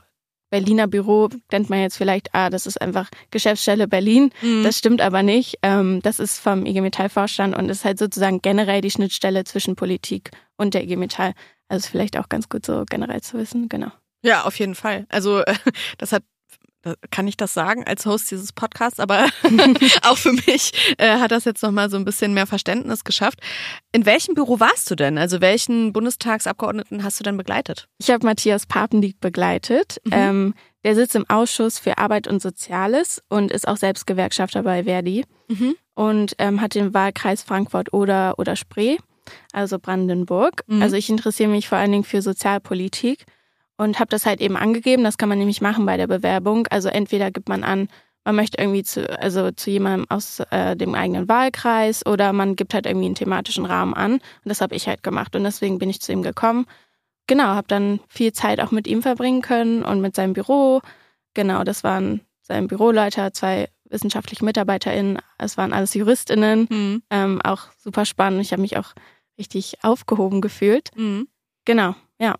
[0.51, 4.31] Berliner Büro denkt man jetzt vielleicht, ah, das ist einfach Geschäftsstelle Berlin.
[4.43, 4.65] Mhm.
[4.65, 5.59] Das stimmt aber nicht.
[5.63, 9.77] Ähm, das ist vom IG Metall Vorstand und ist halt sozusagen generell die Schnittstelle zwischen
[9.77, 11.33] Politik und der IG Metall.
[11.69, 13.93] Also vielleicht auch ganz gut so generell zu wissen, genau.
[14.23, 15.07] Ja, auf jeden Fall.
[15.09, 15.43] Also
[15.99, 16.25] das hat
[17.11, 19.27] kann ich das sagen als Host dieses Podcasts, aber
[20.03, 23.39] auch für mich äh, hat das jetzt nochmal so ein bisschen mehr Verständnis geschafft.
[23.93, 25.19] In welchem Büro warst du denn?
[25.19, 27.87] Also welchen Bundestagsabgeordneten hast du denn begleitet?
[27.99, 30.01] Ich habe Matthias Papendiek begleitet.
[30.05, 30.13] Mhm.
[30.13, 34.85] Ähm, der sitzt im Ausschuss für Arbeit und Soziales und ist auch selbst Gewerkschafter bei
[34.85, 35.77] Verdi mhm.
[35.95, 38.97] und ähm, hat den Wahlkreis Frankfurt oder oder Spree,
[39.53, 40.63] also Brandenburg.
[40.67, 40.81] Mhm.
[40.81, 43.27] Also ich interessiere mich vor allen Dingen für Sozialpolitik
[43.81, 45.05] und habe das halt eben angegeben.
[45.05, 46.67] Das kann man nämlich machen bei der Bewerbung.
[46.67, 47.89] Also entweder gibt man an,
[48.27, 52.75] man möchte irgendwie zu, also zu jemandem aus äh, dem eigenen Wahlkreis oder man gibt
[52.75, 54.13] halt irgendwie einen thematischen Rahmen an.
[54.13, 56.67] Und das habe ich halt gemacht und deswegen bin ich zu ihm gekommen.
[57.27, 60.83] Genau, habe dann viel Zeit auch mit ihm verbringen können und mit seinem Büro.
[61.33, 66.69] Genau, das waren sein Büroleiter, zwei wissenschaftliche MitarbeiterInnen, es waren alles JuristInnen.
[66.69, 67.03] Mhm.
[67.09, 68.43] Ähm, auch super spannend.
[68.43, 68.93] Ich habe mich auch
[69.39, 70.91] richtig aufgehoben gefühlt.
[70.97, 71.29] Mhm.
[71.65, 72.37] Genau, ja.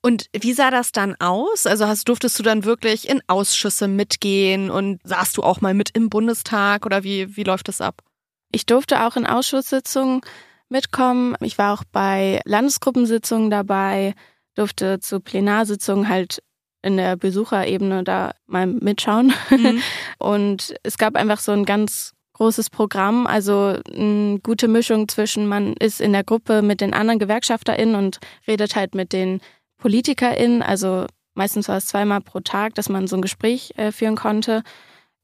[0.00, 1.66] Und wie sah das dann aus?
[1.66, 5.90] Also hast, durftest du dann wirklich in Ausschüsse mitgehen und saßt du auch mal mit
[5.96, 8.02] im Bundestag oder wie, wie läuft das ab?
[8.50, 10.20] Ich durfte auch in Ausschusssitzungen
[10.68, 11.36] mitkommen.
[11.40, 14.14] Ich war auch bei Landesgruppensitzungen dabei,
[14.54, 16.42] durfte zu Plenarsitzungen halt
[16.82, 19.32] in der Besucherebene da mal mitschauen.
[19.50, 19.82] Mhm.
[20.18, 25.74] Und es gab einfach so ein ganz großes Programm, also eine gute Mischung zwischen man
[25.74, 29.40] ist in der Gruppe mit den anderen GewerkschafterInnen und redet halt mit den
[29.82, 34.14] PolitikerInnen, also meistens war es zweimal pro Tag, dass man so ein Gespräch äh, führen
[34.14, 34.62] konnte.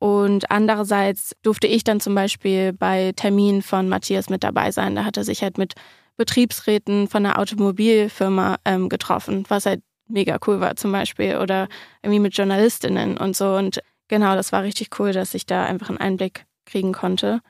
[0.00, 4.96] Und andererseits durfte ich dann zum Beispiel bei Terminen von Matthias mit dabei sein.
[4.96, 5.74] Da hat er sich halt mit
[6.16, 11.36] Betriebsräten von einer Automobilfirma ähm, getroffen, was halt mega cool war zum Beispiel.
[11.36, 11.68] Oder
[12.02, 13.54] irgendwie mit JournalistInnen und so.
[13.54, 17.42] Und genau, das war richtig cool, dass ich da einfach einen Einblick kriegen konnte.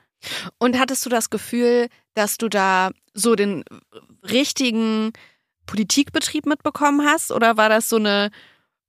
[0.59, 3.63] Und hattest du das Gefühl, dass du da so den
[4.29, 5.11] richtigen
[5.69, 7.31] Politikbetrieb mitbekommen hast?
[7.31, 8.31] Oder war das so eine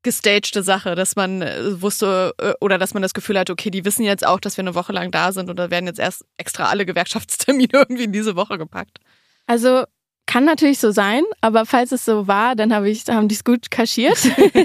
[0.03, 3.85] gestagte Sache, dass man äh, wusste äh, oder dass man das Gefühl hat, okay, die
[3.85, 6.71] wissen jetzt auch, dass wir eine Woche lang da sind oder werden jetzt erst extra
[6.71, 8.99] alle Gewerkschaftstermine irgendwie in diese Woche gepackt?
[9.47, 9.85] Also
[10.25, 13.45] kann natürlich so sein, aber falls es so war, dann hab ich, haben die es
[13.45, 14.19] gut kaschiert.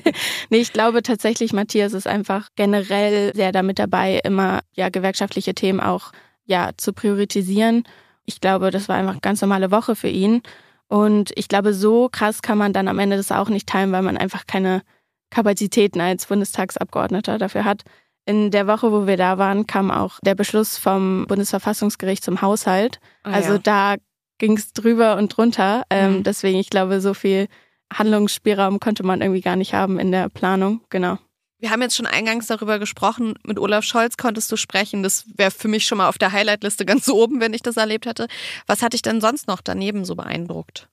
[0.49, 5.81] nee, ich glaube tatsächlich, Matthias ist einfach generell sehr damit dabei, immer ja gewerkschaftliche Themen
[5.81, 6.13] auch
[6.45, 7.83] ja zu priorisieren.
[8.23, 10.43] Ich glaube, das war einfach eine ganz normale Woche für ihn.
[10.87, 14.01] Und ich glaube, so krass kann man dann am Ende das auch nicht teilen, weil
[14.01, 14.81] man einfach keine
[15.29, 17.83] Kapazitäten als Bundestagsabgeordneter dafür hat.
[18.25, 22.99] In der Woche, wo wir da waren, kam auch der Beschluss vom Bundesverfassungsgericht zum Haushalt.
[23.23, 23.59] Also ja.
[23.59, 23.95] da
[24.37, 25.83] ging es drüber und drunter.
[25.89, 26.23] Ähm, mhm.
[26.23, 27.47] Deswegen, ich glaube, so viel
[27.93, 30.81] Handlungsspielraum konnte man irgendwie gar nicht haben in der Planung.
[30.89, 31.17] Genau.
[31.65, 35.01] Wir haben jetzt schon eingangs darüber gesprochen, mit Olaf Scholz konntest du sprechen.
[35.01, 38.05] Das wäre für mich schon mal auf der Highlight-Liste ganz oben, wenn ich das erlebt
[38.05, 38.27] hätte.
[38.67, 40.89] Was hat dich denn sonst noch daneben so beeindruckt?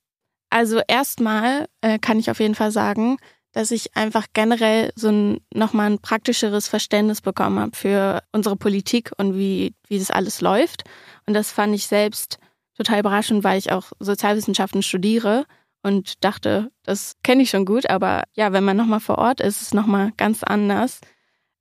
[0.49, 3.17] Also erstmal äh, kann ich auf jeden Fall sagen,
[3.51, 9.11] dass ich einfach generell so ein, nochmal ein praktischeres Verständnis bekommen habe für unsere Politik
[9.17, 10.85] und wie, wie das alles läuft.
[11.27, 12.39] Und das fand ich selbst
[12.75, 15.45] total überraschend, weil ich auch Sozialwissenschaften studiere
[15.83, 19.61] und dachte, das kenne ich schon gut, aber ja, wenn man nochmal vor Ort ist,
[19.61, 21.01] ist es nochmal ganz anders.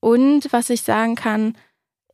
[0.00, 1.56] Und was ich sagen kann,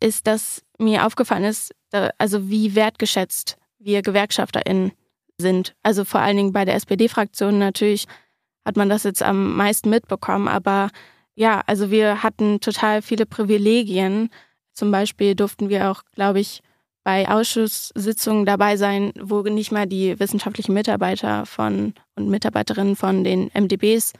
[0.01, 1.75] ist, dass mir aufgefallen ist,
[2.19, 4.93] also wie wertgeschätzt wir GewerkschafterInnen
[5.39, 5.75] sind.
[5.83, 8.07] Also vor allen Dingen bei der SPD-Fraktion natürlich
[8.65, 10.91] hat man das jetzt am meisten mitbekommen, aber
[11.35, 14.31] ja, also wir hatten total viele Privilegien.
[14.73, 16.63] Zum Beispiel durften wir auch, glaube ich,
[17.09, 23.51] bei Ausschusssitzungen dabei sein, wo nicht mal die wissenschaftlichen Mitarbeiter von und Mitarbeiterinnen von den
[23.55, 24.13] MDBs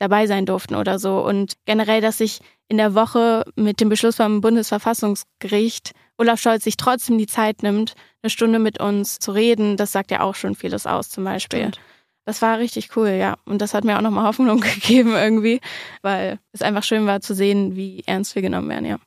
[0.00, 1.24] dabei sein durften oder so.
[1.24, 6.76] Und generell, dass sich in der Woche mit dem Beschluss vom Bundesverfassungsgericht Olaf Scholz sich
[6.76, 10.56] trotzdem die Zeit nimmt, eine Stunde mit uns zu reden, das sagt ja auch schon
[10.56, 11.60] vieles aus zum Beispiel.
[11.60, 11.80] Stimmt.
[12.24, 13.36] Das war richtig cool, ja.
[13.44, 15.60] Und das hat mir auch nochmal Hoffnung gegeben irgendwie,
[16.02, 18.98] weil es einfach schön war zu sehen, wie ernst wir genommen werden, ja.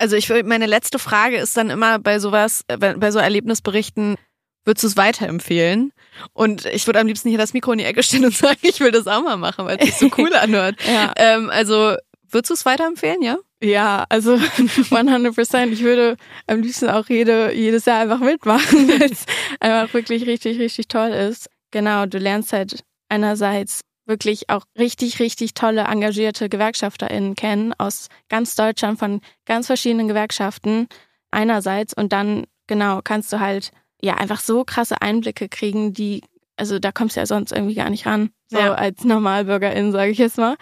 [0.00, 4.16] Also ich meine letzte Frage ist dann immer bei sowas, äh, bei so Erlebnisberichten,
[4.64, 5.92] würdest du es weiterempfehlen?
[6.32, 8.80] Und ich würde am liebsten hier das Mikro in die Ecke stellen und sagen, ich
[8.80, 10.76] will das auch mal machen, weil es sich so cool anhört.
[10.86, 11.12] ja.
[11.16, 11.96] ähm, also
[12.30, 13.36] würdest du es weiterempfehlen, ja?
[13.62, 14.40] Ja, also
[14.90, 15.72] 100 Prozent.
[15.74, 19.26] Ich würde am liebsten auch jede, jedes Jahr einfach mitmachen, weil es
[19.60, 21.50] einfach wirklich richtig, richtig toll ist.
[21.72, 28.54] Genau, du lernst halt einerseits wirklich auch richtig, richtig tolle, engagierte GewerkschafterInnen kennen aus ganz
[28.54, 30.88] Deutschland von ganz verschiedenen Gewerkschaften
[31.30, 33.70] einerseits und dann, genau, kannst du halt
[34.02, 36.22] ja einfach so krasse Einblicke kriegen, die,
[36.56, 38.74] also da kommst du ja sonst irgendwie gar nicht ran, so ja.
[38.74, 40.56] als Normalbürgerin, sage ich jetzt mal.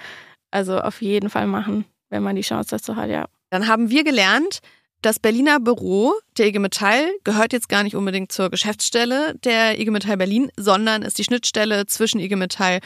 [0.50, 3.26] Also auf jeden Fall machen, wenn man die Chance dazu hat, ja.
[3.50, 4.60] Dann haben wir gelernt,
[5.00, 9.90] das Berliner Büro der IG Metall gehört jetzt gar nicht unbedingt zur Geschäftsstelle der IG
[9.90, 12.80] Metall Berlin, sondern ist die Schnittstelle zwischen IG Metall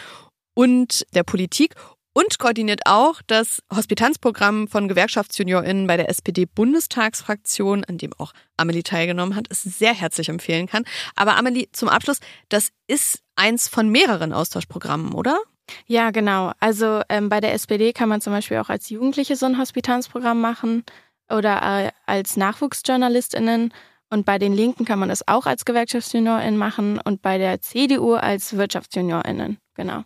[0.55, 1.75] und der Politik
[2.13, 9.35] und koordiniert auch das Hospitanzprogramm von GewerkschaftsjuniorInnen bei der SPD-Bundestagsfraktion, an dem auch Amelie teilgenommen
[9.35, 10.85] hat, es sehr herzlich empfehlen kann.
[11.17, 15.39] Aber Amelie, zum Abschluss, das ist eins von mehreren Austauschprogrammen, oder?
[15.87, 16.53] Ja, genau.
[16.61, 20.41] Also ähm, bei der SPD kann man zum Beispiel auch als Jugendliche so ein Hospitanzprogramm
[20.41, 20.85] machen
[21.31, 23.73] oder äh, als NachwuchsjournalistInnen.
[24.11, 28.15] Und bei den Linken kann man das auch als Gewerkschaftsjuniorin machen und bei der CDU
[28.15, 29.57] als WirtschaftsjuniorInnen.
[29.75, 30.05] Genau.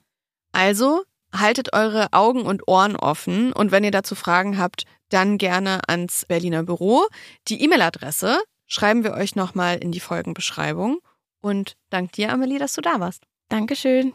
[0.57, 1.05] Also
[1.35, 6.25] haltet eure Augen und Ohren offen und wenn ihr dazu Fragen habt, dann gerne ans
[6.25, 7.05] Berliner Büro.
[7.49, 11.01] Die E-Mail-Adresse schreiben wir euch nochmal in die Folgenbeschreibung.
[11.43, 13.25] Und dank dir, Amelie, dass du da warst.
[13.51, 14.15] Dankeschön.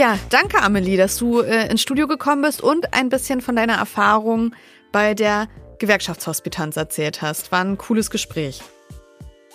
[0.00, 3.74] Ja, danke Amelie, dass du äh, ins Studio gekommen bist und ein bisschen von deiner
[3.74, 4.54] Erfahrung
[4.92, 7.52] bei der Gewerkschaftshospitanz erzählt hast.
[7.52, 8.60] War ein cooles Gespräch.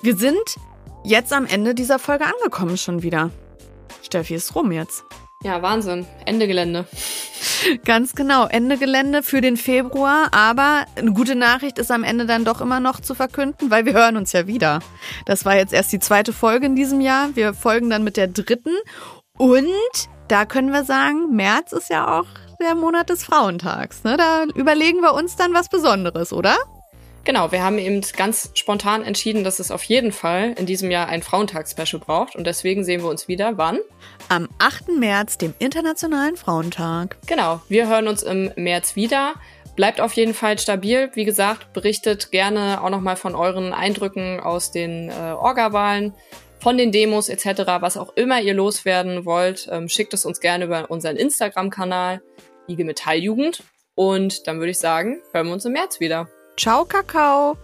[0.02, 0.58] Wir sind
[1.04, 3.32] jetzt am Ende dieser Folge angekommen schon wieder.
[4.02, 5.04] Steffi ist rum jetzt.
[5.44, 6.06] Ja, Wahnsinn.
[6.26, 6.86] Ende Gelände.
[7.86, 10.30] Ganz genau, Ende Gelände für den Februar.
[10.32, 13.94] Aber eine gute Nachricht ist am Ende dann doch immer noch zu verkünden, weil wir
[13.94, 14.80] hören uns ja wieder.
[15.26, 17.36] Das war jetzt erst die zweite Folge in diesem Jahr.
[17.36, 18.76] Wir folgen dann mit der dritten.
[19.38, 19.70] Und
[20.28, 22.28] da können wir sagen, März ist ja auch
[22.60, 24.04] der Monat des Frauentags.
[24.04, 24.18] Ne?
[24.18, 26.56] Da überlegen wir uns dann was Besonderes, oder?
[27.26, 31.08] Genau, wir haben eben ganz spontan entschieden, dass es auf jeden Fall in diesem Jahr
[31.08, 32.36] ein Frauentags-Special braucht.
[32.36, 33.58] Und deswegen sehen wir uns wieder.
[33.58, 33.80] Wann?
[34.30, 34.90] Am 8.
[35.00, 37.18] März, dem Internationalen Frauentag.
[37.26, 39.34] Genau, wir hören uns im März wieder.
[39.76, 41.10] Bleibt auf jeden Fall stabil.
[41.16, 46.14] Wie gesagt, berichtet gerne auch nochmal von euren Eindrücken aus den äh, Orga-Wahlen
[46.66, 50.66] von den Demos etc., was auch immer ihr loswerden wollt, ähm, schickt es uns gerne
[50.66, 52.24] über unseren Instagram-Kanal
[52.68, 53.62] IG Metalljugend.
[53.94, 56.28] Und dann würde ich sagen, hören wir uns im März wieder.
[56.58, 57.56] Ciao, Kakao.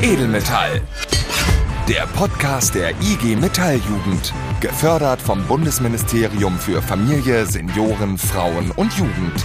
[0.00, 0.80] Edelmetall.
[1.90, 4.32] Der Podcast der IG Metalljugend.
[4.62, 9.44] Gefördert vom Bundesministerium für Familie, Senioren, Frauen und Jugend.